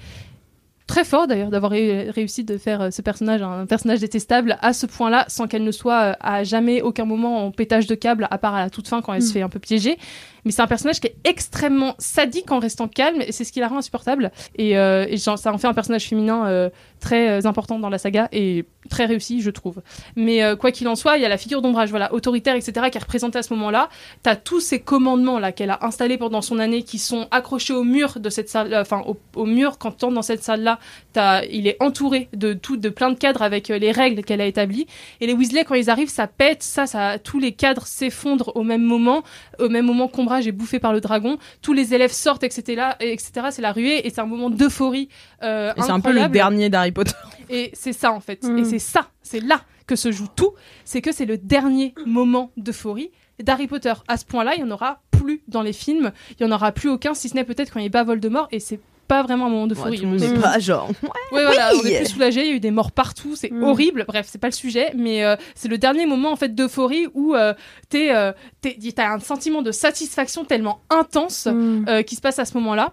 [0.88, 4.86] Très fort d'ailleurs d'avoir ré- réussi de faire ce personnage un personnage détestable à ce
[4.86, 8.54] point-là, sans qu'elle ne soit à jamais aucun moment en pétage de câble, à part
[8.54, 9.32] à la toute fin quand elle se Mm.
[9.32, 9.96] fait un peu piéger
[10.44, 13.60] mais c'est un personnage qui est extrêmement sadique en restant calme et c'est ce qui
[13.60, 14.32] la rend insupportable.
[14.56, 16.70] Et, euh, ça en fait un personnage féminin euh,
[17.00, 19.82] très euh, important dans la saga et très réussi je trouve.
[20.16, 22.98] Mais quoi qu'il en soit il y a la figure d'ombrage voilà autoritaire etc qui
[22.98, 23.88] est représentée à ce moment là
[24.22, 27.84] t'as tous ces commandements là qu'elle a installés pendant son année qui sont accrochés au
[27.84, 29.02] mur de cette salle enfin
[29.36, 30.78] au, mur quand tu entres dans cette salle là
[31.12, 34.46] t'as il est entouré de tout de plein de cadres avec les règles qu'elle a
[34.46, 34.86] établies.
[35.20, 38.64] Et les Weasley quand ils arrivent ça pète ça ça tous les cadres s'effondrent au
[38.64, 39.22] même moment
[39.60, 40.08] au même moment
[40.40, 42.74] est bouffé par le dragon, tous les élèves sortent, etc.
[42.76, 43.48] Là, etc.
[43.50, 45.08] C'est la ruée et c'est un moment d'euphorie.
[45.42, 47.12] Euh, Et c'est un peu le dernier d'Harry Potter.
[47.50, 48.42] Et c'est ça en fait.
[48.44, 48.58] Mm.
[48.58, 50.52] Et c'est ça, c'est là que se joue tout.
[50.84, 53.10] C'est que c'est le dernier moment d'euphorie
[53.42, 53.92] d'Harry Potter.
[54.08, 56.12] À ce point-là, il n'y en aura plus dans les films.
[56.38, 58.48] Il n'y en aura plus aucun, si ce n'est peut-être quand il bat Voldemort.
[58.50, 60.88] Et c'est pas vraiment un moment le monde On n'est est- pas genre.
[61.32, 61.80] Ouais, voilà, Oui.
[61.82, 62.40] on est plus soulagé.
[62.42, 63.62] Il y a eu des morts partout, c'est Mm.
[63.64, 64.04] horrible.
[64.08, 67.34] Bref, c'est pas le sujet, mais euh, c'est le dernier moment en fait d'euphorie où
[67.34, 67.52] euh,
[67.88, 71.84] t'es, euh, t'es- t'as un sentiment de satisfaction tellement intense Mm.
[71.88, 72.92] euh, qui se passe à ce moment-là.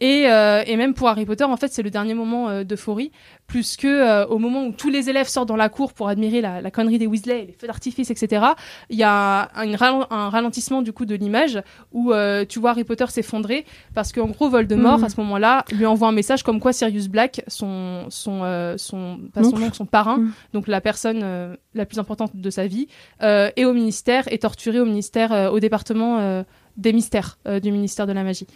[0.00, 3.12] Et, euh, et même pour Harry Potter, en fait, c'est le dernier moment euh, d'euphorie,
[3.46, 6.42] plus que euh, au moment où tous les élèves sortent dans la cour pour admirer
[6.42, 8.44] la, la connerie des Weasley, les feux d'artifice, etc.
[8.90, 12.12] Il y a un, ralen- un ralentissement du coup de l'image où
[12.48, 15.04] tu vois Harry Potter s'effondrer parce qu'en gros Voldemort Mhm.
[15.04, 19.42] à ce moment-là lui envoie un message comme quoi Sirius Black, son son son pas
[19.44, 19.62] son Oncle.
[19.64, 20.32] oncle, son parrain, Mhm.
[20.52, 22.86] donc la personne la plus importante de sa vie,
[23.22, 26.44] est au ministère, est torturé au ministère, au département
[26.76, 28.46] des mystères du ministère de la magie.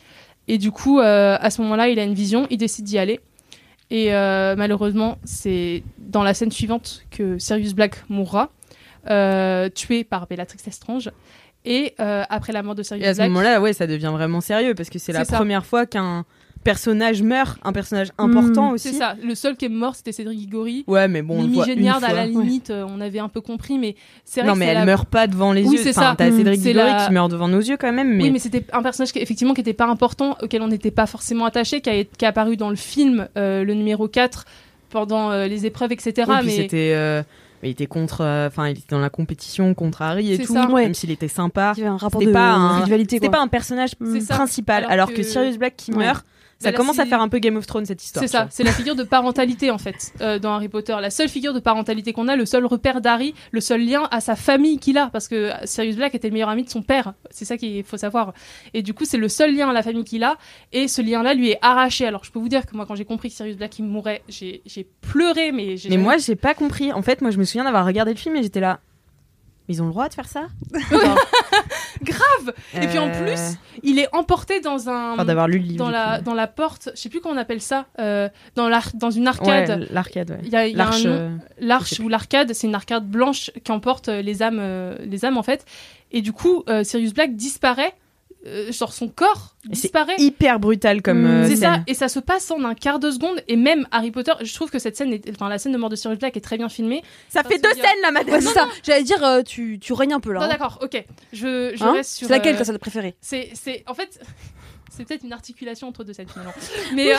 [0.53, 3.21] Et du coup, euh, à ce moment-là, il a une vision, il décide d'y aller.
[3.91, 8.51] Et euh, malheureusement, c'est dans la scène suivante que Sirius Black mourra.
[9.09, 11.11] euh, tué par Bellatrix Lestrange.
[11.65, 14.41] Et après la mort de Sirius Et à ce Black, moment-là, ouais, ça devient vraiment
[14.41, 15.37] sérieux parce que c'est la ça.
[15.37, 16.25] première fois qu'un
[16.65, 18.89] personnage meurt, un personnage important Mm, aussi.
[18.89, 19.17] c'est ça.
[19.23, 20.85] Le seul qui est mort, c'était Cédric Grigori.
[20.87, 23.19] Ouais, mais bon, on le Mimi voit une Géniard, à la limite, euh, on avait
[23.19, 25.65] un peu compris, mais c'est vrai Non, que mais elle la- meurt pas devant les
[25.65, 25.83] Oui, yeux.
[25.83, 26.15] c'est Enfin, ça.
[26.19, 26.31] T'as.
[26.31, 28.15] Cédric C'est Diggory la- qui meurt devant nos yeux quand même.
[28.17, 28.25] Mais...
[28.25, 31.07] Oui, mais c'était un personnage qui, effectivement qui n'était pas important, auquel on n'était pas
[31.07, 34.45] forcément attaché, qui, a, qui est apparu dans le film, euh, le numéro 4,
[34.91, 36.31] pendant euh, les épreuves, etc.
[36.45, 36.93] Mais c'était.
[36.95, 37.23] euh,
[37.63, 38.23] mais il était contre.
[38.23, 40.55] euh, Enfin, il était dans la compétition contre Harry et C'est tout.
[40.55, 40.67] ça.
[40.67, 41.73] Même s'il était sympa.
[41.77, 43.17] Il y avait un rapport C'était de pas un- rivalité.
[43.17, 43.39] C'était quoi.
[43.39, 43.93] pas un personnage
[44.29, 44.79] principal.
[44.85, 45.23] Alors Alors, que- que...
[45.23, 46.05] Sirius Black qui Ouais.
[46.07, 46.25] meurt,
[46.63, 48.23] ça Bah commence à faire un peu Game of Thrones cette histoire.
[48.23, 50.95] C'est ça, c'est la figure de parentalité en fait euh, dans Harry Potter.
[51.01, 54.21] La seule figure de parentalité qu'on a, le seul repère d'Harry, le seul lien à
[54.21, 57.15] sa famille qu'il a, parce que Sirius Black était le meilleur ami de son père.
[57.31, 58.35] C'est ça qu'il faut savoir.
[58.75, 60.37] Et du coup, c'est le seul lien à la famille qu'il a,
[60.73, 62.07] et ce lien-là lui est arraché.
[62.07, 64.23] Alors, je peux vous dire que moi, quand j'ai compris que Sirius Black il mourait,
[64.29, 66.93] j'ai j'ai pleuré, mais j'ai Mais jamais- moi, j'ai pas compris.
[66.93, 68.81] En fait, moi, je me souviens d'avoir regardé le film et j'étais là.
[69.71, 70.49] Mais Ils ont le droit de faire ça
[72.03, 72.55] grave.
[72.75, 75.79] Et puis en Euh, plus, il est emporté dans un Enfin, d'avoir lu le livre.
[75.79, 76.25] dans du la coup.
[76.25, 76.91] dans la porte.
[76.95, 77.87] Je sais plus comment on appelle ça.
[77.99, 79.81] euh, dans l'ar- dans une arcade.
[79.81, 80.39] Ouais, l'arcade, ouais.
[80.45, 81.05] Il y a, il y a un L'arche.
[81.05, 81.11] nom.
[81.13, 84.97] euh, je L'arche ou l'arcade, c'est une arcade blanche qui emporte euh, les âmes, euh,
[85.05, 85.65] les âmes en fait.
[86.13, 87.95] Et du coup, euh, Sirius Black disparaît,
[88.47, 90.15] euh, genre son corps Et c'est disparaît.
[90.19, 91.23] hyper brutal comme.
[91.23, 91.27] Mm.
[91.45, 93.43] euh, C'est ça, et ça se passe en un quart de seconde.
[93.49, 95.91] Et même Harry Potter, je trouve que cette scène, est, enfin la scène de mort
[95.91, 97.03] de Sirius Black est très bien filmée.
[97.29, 98.35] Ça fait deux scènes là, madame.
[98.35, 98.67] Ouais, c'est ça.
[98.83, 100.41] J'allais dire, euh, tu, tu règnes un peu là.
[100.41, 100.49] Non, hein.
[100.49, 101.05] d'accord, ok.
[101.33, 102.27] Je, je Hein reste sur.
[102.29, 103.15] C'est laquelle euh, ta scène préférée?
[103.21, 104.21] C'est, c'est, en fait,
[104.91, 106.55] c'est peut-être une articulation entre deux scènes finalement.
[106.95, 107.19] Mais, euh,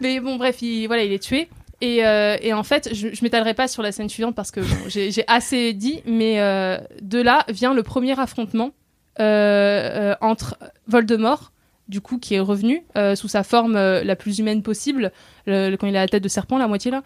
[0.00, 1.48] mais bon, bref, il, voilà, il est tué.
[1.80, 4.60] Et, euh, et en fait, je, je m'étalerai pas sur la scène suivante parce que
[4.60, 8.70] bon, j'ai, j'ai assez dit, mais euh, de là vient le premier affrontement
[9.18, 11.52] entre Voldemort,
[11.88, 15.12] du coup, qui est revenu euh, sous sa forme euh, la plus humaine possible,
[15.46, 17.02] le- le- quand il a la tête de serpent, la moitié là,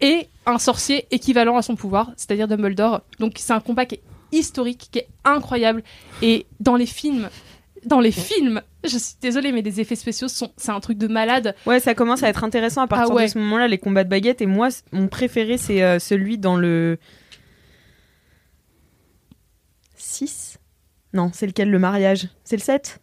[0.00, 3.02] et un sorcier équivalent à son pouvoir, c'est-à-dire Dumbledore.
[3.20, 5.82] Donc c'est un combat qui est historique, qui est incroyable.
[6.20, 7.28] Et dans les films,
[7.86, 11.06] dans les films, je suis désolée, mais les effets spéciaux sont, c'est un truc de
[11.08, 11.54] malade.
[11.66, 13.24] Ouais, ça commence à être intéressant à partir Ah ouais.
[13.26, 14.42] de ce moment-là, les combats de baguettes.
[14.42, 16.98] Et moi, mon préféré, c'est euh, celui dans le
[19.96, 20.51] 6
[21.14, 22.28] Non, c'est lequel le mariage?
[22.44, 23.00] C'est le 7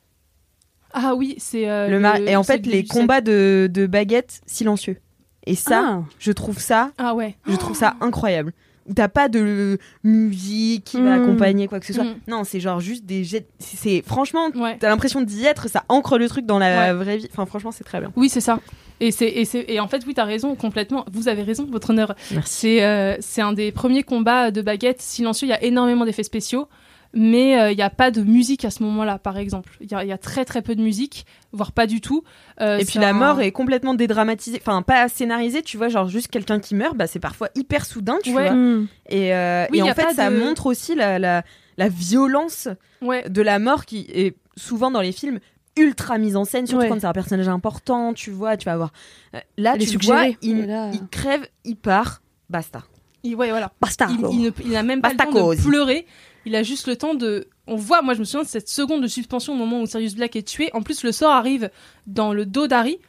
[0.93, 4.97] Ah oui, c'est euh, le Et en fait, les combats de, de baguettes silencieux.
[5.45, 6.03] Et ça, Ah.
[6.20, 7.36] je trouve ça, Ah ouais.
[7.47, 8.53] je trouve ça incroyable.
[8.88, 11.22] Où T'as pas de musique qui va Mm.
[11.24, 12.03] accompagner quoi que ce soit.
[12.05, 12.16] Mm.
[12.28, 13.45] Non, c'est genre juste des jets.
[13.60, 14.78] C'est franchement, Ouais.
[14.80, 15.70] t'as l'impression d'y être.
[15.70, 16.93] Ça ancre le truc dans la Ouais.
[16.93, 17.28] vraie vie.
[17.32, 18.12] Enfin, franchement, c'est très bien.
[18.16, 18.60] Oui, c'est ça.
[18.99, 21.05] Et, c'est, et, c'est, et en fait, oui, t'as raison, complètement.
[21.12, 22.16] Vous avez raison, votre honneur.
[22.45, 25.45] C'est, euh, c'est un des premiers combats de baguettes silencieux.
[25.47, 26.68] Il y a énormément d'effets spéciaux,
[27.14, 29.72] mais euh, il n'y a pas de musique à ce moment-là, par exemple.
[29.82, 32.24] Il y a, il y a très très peu de musique, voire pas du tout.
[32.62, 36.07] Euh, Et puis la un- mort est complètement dédramatisée, enfin pas scénarisée, tu vois, genre
[36.07, 38.49] juste quelqu'un qui meurt, bah c'est parfois hyper soudain, tu Ouais.
[38.49, 38.53] vois.
[38.55, 38.88] Mm.
[39.10, 41.43] Et, euh, Oui, et y en fait, ça de- montre aussi la, la,
[41.78, 42.68] la violence
[43.01, 43.28] Ouais.
[43.30, 45.39] de la mort qui est souvent dans les films
[45.78, 46.89] ultra mise en scène, surtout Ouais.
[46.89, 48.91] quand c'est un personnage important, tu vois, tu vas avoir.
[49.36, 52.84] euh, Là, Elle tu le vois, il, Et là- il crève, il part, basta.
[53.24, 53.72] Il, ouais, voilà.
[53.82, 54.07] Basta.
[54.32, 56.05] Il, il n'a même pas le Basta temps de pleurer.
[56.46, 57.48] Il a juste le temps de.
[57.68, 60.16] On voit, moi je me souviens de cette seconde de suspension au moment où Sirius
[60.16, 60.70] Black est tué.
[60.74, 61.70] En plus, le sort arrive
[62.08, 63.00] dans le dos d'Harry.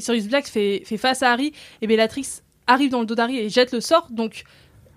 [0.00, 2.26] Sirius Black fait, fait face à Harry et Bellatrix
[2.66, 4.08] arrive dans le dos d'Harry et jette le sort.
[4.10, 4.44] Donc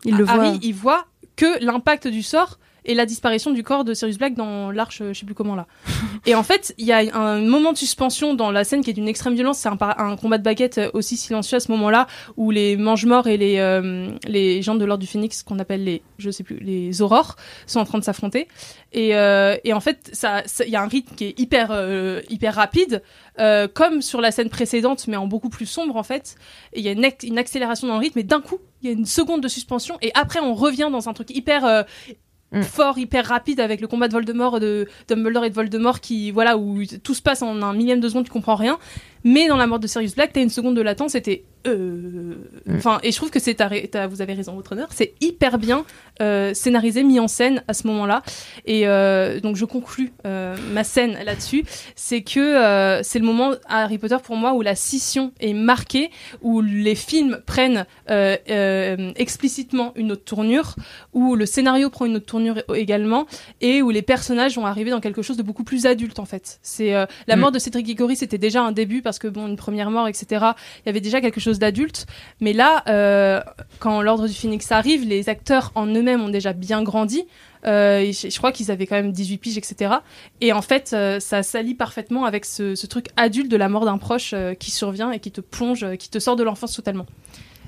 [0.06, 0.60] Il le Harry, voit.
[0.64, 4.72] il voit que l'impact du sort et la disparition du corps de Sirius Black dans
[4.72, 5.68] l'arche, euh, je sais plus comment là.
[6.26, 8.94] et en fait, il y a un moment de suspension dans la scène qui est
[8.94, 9.60] d'une extrême violence.
[9.60, 12.08] C'est un, combat de baguette euh, aussi silencieux à ce moment-là
[12.38, 16.02] où les mange-morts et les, euh, les gens de l'ordre du phénix, qu'on appelle les,
[16.18, 17.36] je sais plus, les aurores,
[17.68, 18.48] sont en train de s'affronter.
[18.94, 20.12] Et, en fait,
[20.66, 21.72] il y a un rythme qui est hyper,
[22.30, 23.02] hyper rapide,
[23.74, 26.36] comme sur la scène précédente, mais en beaucoup plus sombre en fait.
[26.76, 28.94] Il y a une, ac- une accélération dans le rythme, et d'un coup, il y
[28.94, 31.86] a une seconde de suspension, et après, on revient dans un truc hyper
[32.52, 32.64] Mm.
[32.64, 36.58] fort, hyper rapide avec le combat de Voldemort, de Dumbledore et de Voldemort, qui voilà
[36.58, 38.78] où tout se passe en un millième de seconde, tu comprends rien.
[39.24, 42.34] Mais dans la mort de Sirius Black, t'as une seconde de latence, c'était euh...
[42.66, 42.76] Mm.
[42.78, 43.56] enfin, et je trouve que c'est
[44.08, 45.86] vous avez raison, votre honneur, c'est hyper bien
[46.22, 48.24] euh, scénarisé, mis en scène à ce moment-là.
[48.66, 51.64] Et euh, donc je conclus euh, ma scène là-dessus,
[51.96, 56.10] c'est que c'est le moment à Harry Potter pour moi où la scission est marquée,
[56.42, 60.76] où les films prennent explicitement une autre tournure,
[61.14, 63.28] où le scénario prend une autre tournure également,
[63.62, 66.60] et où les personnages vont arriver dans quelque chose de beaucoup plus adulte en fait.
[66.62, 66.92] C'est
[67.28, 67.40] la Mm.
[67.40, 70.46] mort de Cédric Diggory, c'était déjà un début parce que bon, une première mort, etc.
[70.80, 72.06] Il y avait déjà quelque chose d'adulte,
[72.40, 73.42] mais là, euh,
[73.80, 77.26] quand l'ordre du Phoenix arrive, les acteurs en eux-mêmes ont déjà bien grandi.
[77.66, 79.96] Euh, je, crois qu'ils avaient quand même 18 piges, etc.
[80.42, 83.86] Et en fait, euh, ça s'allie parfaitement avec ce, ce truc adulte de la mort
[83.86, 87.06] d'un proche qui survient et qui te plonge, qui te sort de l'enfance totalement.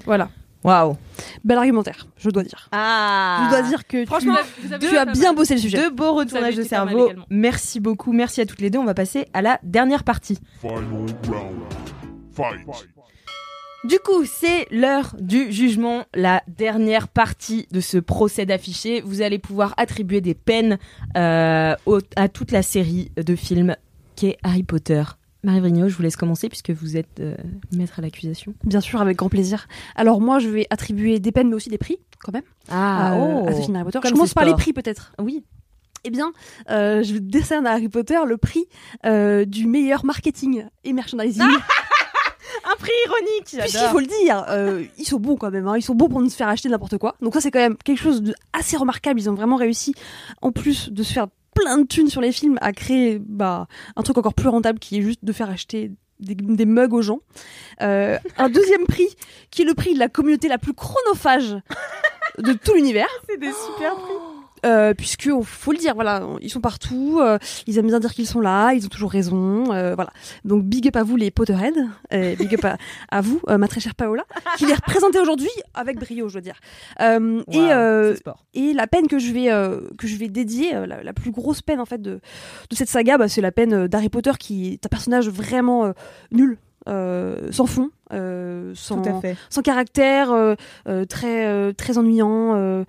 [0.05, 0.29] Voilà.
[0.63, 0.95] Waouh.
[1.43, 2.69] Bel argumentaire, je dois dire.
[2.71, 3.43] Ah.
[3.45, 5.35] Je dois dire que Franchement, tu, vous avez tu été as bien mal.
[5.35, 5.77] bossé le sujet.
[5.77, 7.11] Deux beaux retournages de cerveau.
[7.29, 8.79] Merci beaucoup, merci à toutes les deux.
[8.79, 10.39] On va passer à la dernière partie.
[10.61, 10.83] Final
[11.27, 11.59] round.
[12.33, 12.65] Fight.
[13.83, 19.01] Du coup, c'est l'heure du jugement, la dernière partie de ce procès d'affiché.
[19.01, 20.77] Vous allez pouvoir attribuer des peines
[21.17, 23.75] euh, au- à toute la série de films
[24.15, 25.03] qu'est Harry Potter.
[25.43, 27.35] Marie Vrigno, je vous laisse commencer puisque vous êtes euh,
[27.73, 28.53] maître à l'accusation.
[28.63, 29.67] Bien sûr, avec grand plaisir.
[29.95, 33.45] Alors moi, je vais attribuer des peines, mais aussi des prix, quand même, Ah, euh,
[33.47, 33.99] à ce film Harry Potter.
[34.05, 35.11] Je commence par les prix, peut-être.
[35.19, 35.43] Oui.
[36.05, 36.31] Eh bien,
[36.69, 38.65] euh, je décerne à Harry Potter le prix
[39.05, 41.43] euh, du meilleur marketing et merchandising.
[42.65, 43.57] Un prix ironique.
[43.59, 45.67] Puisqu'il faut le dire, euh, ils sont bons quand même.
[45.67, 45.75] hein.
[45.77, 47.15] Ils sont bons pour nous faire acheter n'importe quoi.
[47.21, 49.19] Donc ça, c'est quand même quelque chose de assez remarquable.
[49.19, 49.93] Ils ont vraiment réussi,
[50.41, 54.01] en plus de se faire plein de thunes sur les films, à créer bah, un
[54.03, 57.19] truc encore plus rentable qui est juste de faire acheter des, mugs aux gens.
[57.81, 59.07] Euh, un deuxième prix,
[59.51, 61.57] qui est le prix de la communauté la plus chronophage
[62.37, 63.07] de tout l'univers.
[63.29, 64.32] C'est des super prix.
[64.65, 67.37] Euh, puisque faut le dire, voilà, ils sont partout, euh,
[67.67, 70.11] ils aiment bien dire qu'ils sont là, ils ont toujours raison, euh, voilà.
[70.45, 71.73] Donc big up à vous les Potterheads,
[72.13, 72.77] euh, big up à,
[73.11, 74.23] à vous, euh, ma très chère Paola,
[74.57, 76.55] qui les représentez aujourd'hui avec brio, je dois dire.
[77.01, 78.15] Euh, et, euh,
[78.53, 81.61] et la peine que je vais euh, que je vais dédier, la, la plus grosse
[81.61, 82.21] peine en fait de
[82.69, 85.91] de cette saga, bah, c'est la peine d'Harry Potter qui est un personnage vraiment
[86.31, 86.57] nul.
[86.87, 89.01] euh, sans fond, euh, sans,
[89.49, 90.55] sans caractère, euh,
[91.05, 92.83] très euh, très ennuyant.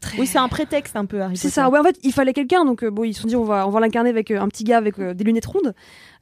[0.00, 2.32] Très- Oui, c'est un prétexte un peu Harry c'est ça, ouais, en fait, il fallait
[2.32, 4.40] quelqu'un, donc euh, bon, ils se sont dit, on va, on va l'incarner avec euh,
[4.40, 5.74] un petit gars avec euh, des lunettes rondes,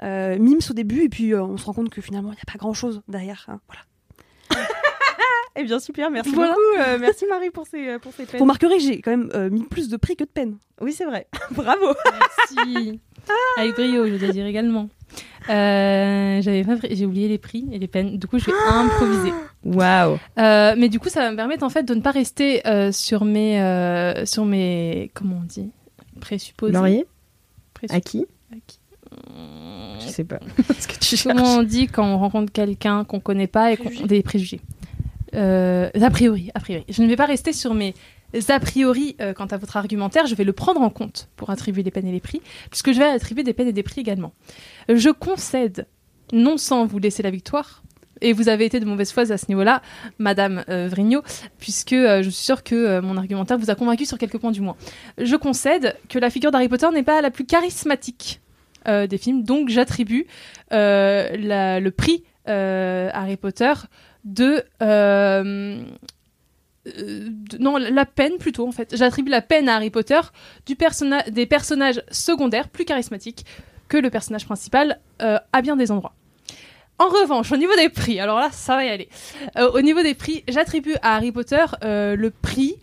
[0.03, 2.41] euh, mimes au début, et puis euh, on se rend compte que finalement, il n'y
[2.47, 3.45] a pas grand chose derrière.
[3.49, 4.65] hein, voilà.
[5.59, 6.51] Eh bien super, merci Voilà.
[6.53, 6.87] beaucoup.
[6.91, 8.37] euh, merci Marie pour ces pour ces peines.
[8.39, 10.59] Vous remarquerez que j'ai quand même euh, mis plus de prix que de peine.
[10.83, 11.29] Oui, c'est vrai.
[11.51, 11.95] Bravo.
[12.59, 13.01] Merci.
[13.59, 14.89] Avec brio, je dois dire également.
[15.49, 18.19] Euh, j'avais pas j'ai oublié les prix et les peines.
[18.19, 19.33] Du coup, je vais improviser.
[19.65, 20.19] Waouh.
[20.39, 22.91] Euh, mais du coup, ça va me permettre en fait de ne pas rester euh,
[22.93, 25.71] sur mes euh, sur mes comment on dit?
[26.21, 26.73] Présupposés.
[26.73, 27.07] Laurier?
[27.81, 28.27] Qui À qui?
[30.01, 30.41] Je sais pas.
[30.79, 31.59] Ce que tu Comment cherches.
[31.59, 34.61] on dit quand on rencontre quelqu'un qu'on connaît pas et qu'on des préjugés?
[35.35, 36.85] Euh, A priori, a priori.
[36.89, 37.95] Je ne vais pas rester sur mes
[38.49, 40.27] a priori euh, quant à votre argumentaire.
[40.27, 42.99] Je vais le prendre en compte pour attribuer les peines et les prix, puisque je
[42.99, 44.33] vais attribuer des peines et des prix également.
[44.89, 45.87] Je concède,
[46.33, 47.83] non sans vous laisser la victoire.
[48.21, 49.83] Et vous avez été de mauvaise foi à ce niveau-là,
[50.19, 50.89] Madame euh,
[51.59, 54.53] puisque euh, je suis sûre que euh, mon argumentaire vous a convaincu sur quelques points
[54.53, 54.77] du moins.
[55.19, 58.41] Je concède que la figure d'Harry Potter n'est pas la plus charismatique
[58.87, 60.29] des films, donc j'attribue
[60.71, 63.73] le prix Harry Potter
[64.25, 64.63] de,
[66.87, 67.29] euh,
[67.59, 68.95] non la peine plutôt en fait.
[68.97, 70.21] J'attribue la peine à Harry Potter
[70.67, 73.45] du personna- des personnages secondaires plus charismatiques
[73.89, 76.15] que le personnage principal euh, à bien des endroits.
[76.99, 79.09] En revanche, au niveau des prix, alors là, ça va y aller.
[79.59, 82.77] Euh, au niveau des prix, j'attribue à Harry Potter le prix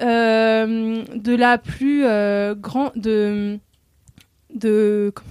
[0.00, 2.02] de la plus
[2.60, 3.58] grande de
[4.54, 5.28] de comment?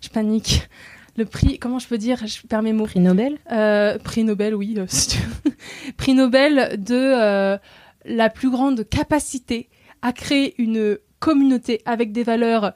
[0.00, 0.68] Je panique.
[1.16, 2.86] Le prix, comment je peux dire Je perds mes mots.
[2.86, 3.38] Prix Nobel?
[3.52, 4.74] Euh, prix Nobel, oui.
[4.78, 4.86] euh,
[5.96, 7.58] prix Nobel de euh,
[8.04, 9.68] la plus grande capacité
[10.02, 12.72] à créer une communauté avec des valeurs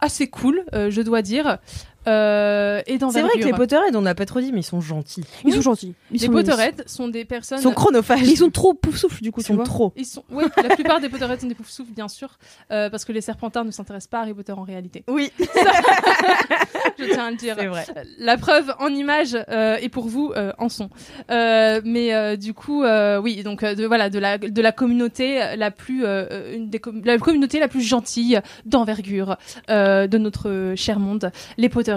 [0.00, 1.58] assez cool, euh, je dois dire,
[2.06, 4.80] euh, et C'est vrai que les Potterheads, on n'a pas trop dit, mais ils sont
[4.80, 5.24] gentils.
[5.44, 5.52] Ils Oui.
[5.54, 5.94] sont gentils.
[6.10, 7.58] Ils Les sont Potterheads sont des personnes.
[7.58, 8.20] Ils sont chronophages.
[8.22, 9.64] Mais ils sont trop pouf souffle du coup, Ils tu sont vois.
[9.64, 9.92] trop.
[9.96, 10.24] Ils sont...
[10.30, 12.38] Oui, la plupart des Potterheads sont des poufs souffles, bien sûr,
[12.72, 15.04] euh, parce que les Serpentards ne s'intéressent pas à Harry Potter en réalité.
[15.08, 15.30] Oui,
[16.98, 17.54] Je tiens à le dire.
[17.58, 17.84] c'est vrai.
[18.18, 20.90] La preuve en image euh, et pour vous euh, en son.
[21.30, 24.72] Euh, mais euh, du coup, euh, oui, donc euh, de voilà de la de la
[24.72, 29.36] communauté la plus euh, une des com- la communauté la plus gentille d'envergure
[29.70, 31.30] euh, de notre cher monde.
[31.58, 31.93] Les Potterheads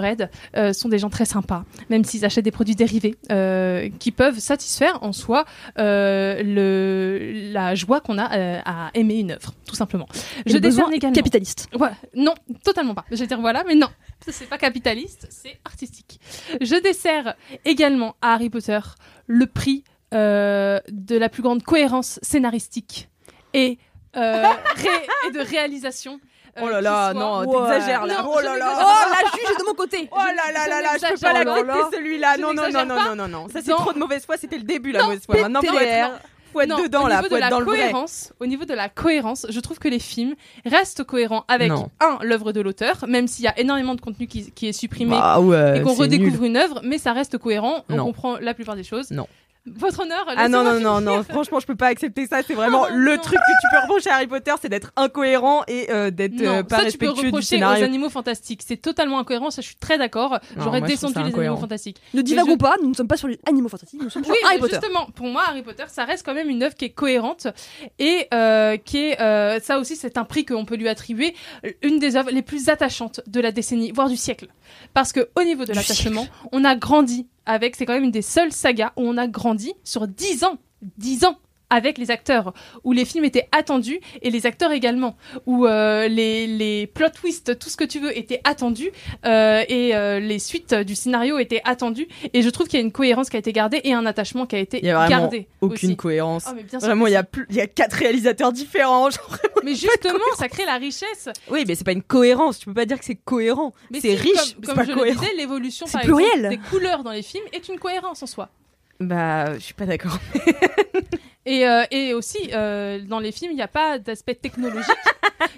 [0.56, 4.38] euh, sont des gens très sympas, même s'ils achètent des produits dérivés euh, qui peuvent
[4.38, 5.44] satisfaire en soi
[5.78, 10.08] euh, le la joie qu'on a euh, à aimer une œuvre, tout simplement.
[10.46, 11.14] Et Je décerne également.
[11.14, 11.68] capitaliste.
[11.78, 12.34] Ouais, non,
[12.64, 13.04] totalement pas.
[13.10, 13.88] Je vais dire voilà, mais non,
[14.28, 16.20] c'est pas capitaliste, c'est artistique.
[16.60, 17.34] Je dessert
[17.64, 18.80] également à Harry Potter
[19.26, 19.84] le prix
[20.14, 23.08] euh, de la plus grande cohérence scénaristique
[23.54, 23.78] et,
[24.14, 26.18] ré- et de réalisation.
[26.58, 27.46] Euh, Oh là là, non, Ouais.
[27.70, 28.24] t'exagères là.
[28.28, 28.72] Oh là là.
[28.80, 30.08] Oh, la juge est de mon côté.
[30.12, 32.36] Oh là là là là, je peux pas l'accepter celui-là.
[32.38, 33.46] Non, non, non, non, non, non.
[33.48, 34.36] Ça, c'est trop de mauvaise foi.
[34.36, 35.40] C'était le début, la mauvaise foi.
[35.40, 36.10] Maintenant, faut être,
[36.52, 37.16] faut être Non, dedans, au là.
[37.16, 37.76] niveau Faut de être la dans le vrai.
[37.78, 40.34] cohérence, au niveau de la cohérence, je trouve que les films
[40.64, 41.90] restent cohérents avec Non.
[42.00, 45.10] un l'œuvre de l'auteur, même s'il y a énormément de contenu qui, qui est supprimé
[45.16, 46.46] Bah ouais, et qu'on redécouvre nul.
[46.50, 48.06] une œuvre, mais ça reste cohérent, on Non.
[48.06, 49.10] comprend la plupart des choses.
[49.10, 49.26] Non.
[49.76, 50.24] Votre honneur.
[50.36, 52.42] Ah non, non, non, non, franchement, je peux pas accepter ça.
[52.46, 53.22] C'est vraiment Oh, le non.
[53.22, 56.62] truc que tu peux reprocher à Harry Potter, c'est d'être incohérent et euh, d'être euh,
[56.62, 58.62] pas ça tu peux respectueux du reprocher aux animaux fantastiques.
[58.66, 60.38] C'est totalement incohérent, ça je suis très d'accord.
[60.56, 61.98] J'aurais descendu les animaux fantastiques.
[62.14, 64.32] Ne divagons je- pas, nous ne sommes pas sur les animaux fantastiques, nous sommes sur
[64.32, 64.76] Oui, Harry mais Potter.
[64.80, 67.46] justement, pour moi, Harry Potter, ça reste quand même une œuvre qui est cohérente
[67.98, 71.34] et euh, qui est, euh, ça aussi, c'est un prix qu'on peut lui attribuer,
[71.82, 74.46] une des œuvres les plus attachantes de la décennie, voire du siècle.
[74.94, 78.22] Parce que au niveau de l'attachement, on a grandi avec, c'est quand même une des
[78.22, 80.58] seules sagas où on a grandi sur 10 ans,
[80.98, 81.38] 10 ans
[81.70, 82.52] avec les acteurs,
[82.84, 85.16] où les films étaient attendus et les acteurs également,
[85.46, 88.90] où euh, les, les plot twists, tout ce que tu veux, étaient attendus
[89.26, 92.08] euh, et euh, les suites du scénario étaient attendues.
[92.32, 94.46] Et je trouve qu'il y a une cohérence qui a été gardée et un attachement
[94.46, 95.46] qui a été Il y a vraiment gardé.
[95.60, 95.96] aucune aussi.
[95.96, 96.46] cohérence.
[96.48, 99.10] Oh, mais Vraiment, il y a plus, il y a quatre réalisateurs différents.
[99.10, 99.36] genre.
[99.64, 101.28] Mais justement, ça crée la richesse.
[101.50, 102.58] Oui, mais c'est pas une cohérence.
[102.60, 103.72] Tu peux pas dire que c'est cohérent.
[103.92, 105.20] C'est si, riche, comme, comme pas je cohérent.
[105.20, 106.30] le disais, l'évolution C'est par pluriel.
[106.46, 108.48] exemple, des couleurs dans les films est une cohérence en soi.
[109.00, 110.18] Bah, je suis pas d'accord.
[111.46, 114.84] Et, euh, et aussi, euh, dans les films, il n'y a pas d'aspect technologique.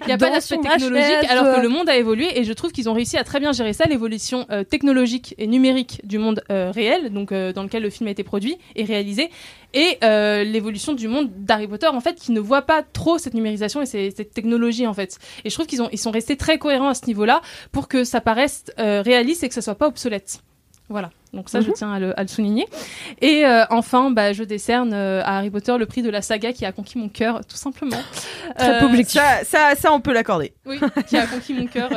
[0.03, 2.39] Il n'y a Dans pas d'aspect son technologique, alors que le monde a évolué.
[2.39, 5.47] Et je trouve qu'ils ont réussi à très bien gérer ça, l'évolution euh, technologique et
[5.47, 8.85] numérique du monde euh, réel, donc euh, dans lequel le film a été produit et
[8.85, 9.31] réalisé,
[9.73, 9.97] et
[10.45, 13.85] l'évolution du monde d'Harry Potter, en fait, qui ne voit pas trop cette numérisation et
[13.85, 15.17] ces- cette technologie, en fait.
[15.43, 17.41] Et je trouve qu'ils ont, ils sont restés très cohérents à ce niveau-là
[17.73, 20.39] pour que ça paraisse réaliste et que ça soit pas obsolète.
[20.89, 21.09] Voilà.
[21.33, 21.73] Donc ça, je Mhm.
[21.73, 22.67] tiens à le, à le souligner.
[23.21, 26.51] Et euh, enfin, bah, je décerne euh, à Harry Potter le prix de la saga
[26.51, 27.95] qui a conquis mon cœur, tout simplement.
[28.57, 29.21] Très Euh, objectif.
[29.21, 30.53] Ça, ça, ça, on peut l'accorder.
[30.65, 31.89] Oui, qui a conquis mon cœur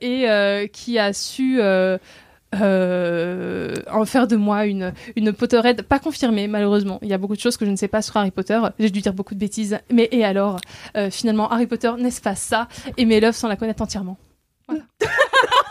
[0.00, 1.98] et qui a su euh,
[3.90, 6.98] en faire de moi une, une Potterhead pas confirmée, malheureusement.
[7.02, 8.60] Il y a beaucoup de choses que je ne sais pas sur Harry Potter.
[8.78, 9.78] J'ai dû dire beaucoup de bêtises.
[9.92, 10.60] Mais et alors
[10.96, 12.68] Euh, Finalement, Harry Potter, n'est-ce pas ça?
[12.96, 14.16] Aimer l'œuvre sans la connaître entièrement.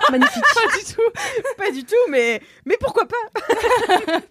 [0.11, 0.43] Magnifique.
[0.53, 1.21] Pas du tout,
[1.57, 4.19] pas du tout, mais, mais pourquoi pas?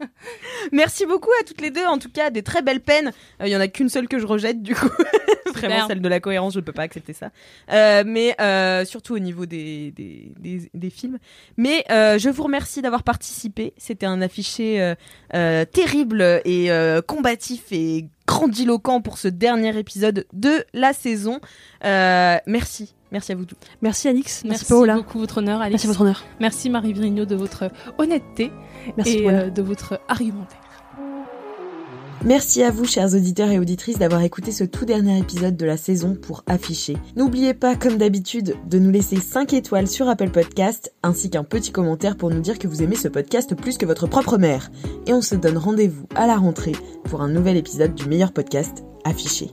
[0.72, 3.12] Merci beaucoup à toutes les deux, en tout cas, des très belles peines.
[3.40, 4.88] Euh, Il y en a qu'une seule que je rejette, du coup.
[5.54, 7.30] Vraiment, celle de la cohérence, je ne peux pas accepter ça.
[7.72, 11.18] Euh, mais euh, surtout au niveau des, des, des, des films.
[11.56, 13.72] Mais euh, je vous remercie d'avoir participé.
[13.76, 14.94] C'était un affiché euh,
[15.34, 21.40] euh, terrible et euh, combatif et grandiloquent pour ce dernier épisode de la saison.
[21.84, 22.94] Euh, merci.
[23.10, 23.56] Merci à vous tous.
[23.80, 24.96] Merci Alix, merci, Merci Paola.
[24.96, 25.60] beaucoup, votre honneur.
[25.60, 26.22] Merci votre honneur.
[26.40, 28.52] Merci Marie Vrigno de votre honnêteté
[28.98, 30.60] Merci et euh, de votre argumentaire.
[32.24, 35.76] Merci à vous, chers auditeurs et auditrices, d'avoir écouté ce tout dernier épisode de la
[35.76, 36.96] saison pour afficher.
[37.14, 41.70] N'oubliez pas, comme d'habitude, de nous laisser 5 étoiles sur Apple Podcast, ainsi qu'un petit
[41.70, 44.70] commentaire pour nous dire que vous aimez ce podcast plus que votre propre mère.
[45.06, 48.84] Et on se donne rendez-vous à la rentrée pour un nouvel épisode du meilleur podcast,
[49.04, 49.52] Affiché.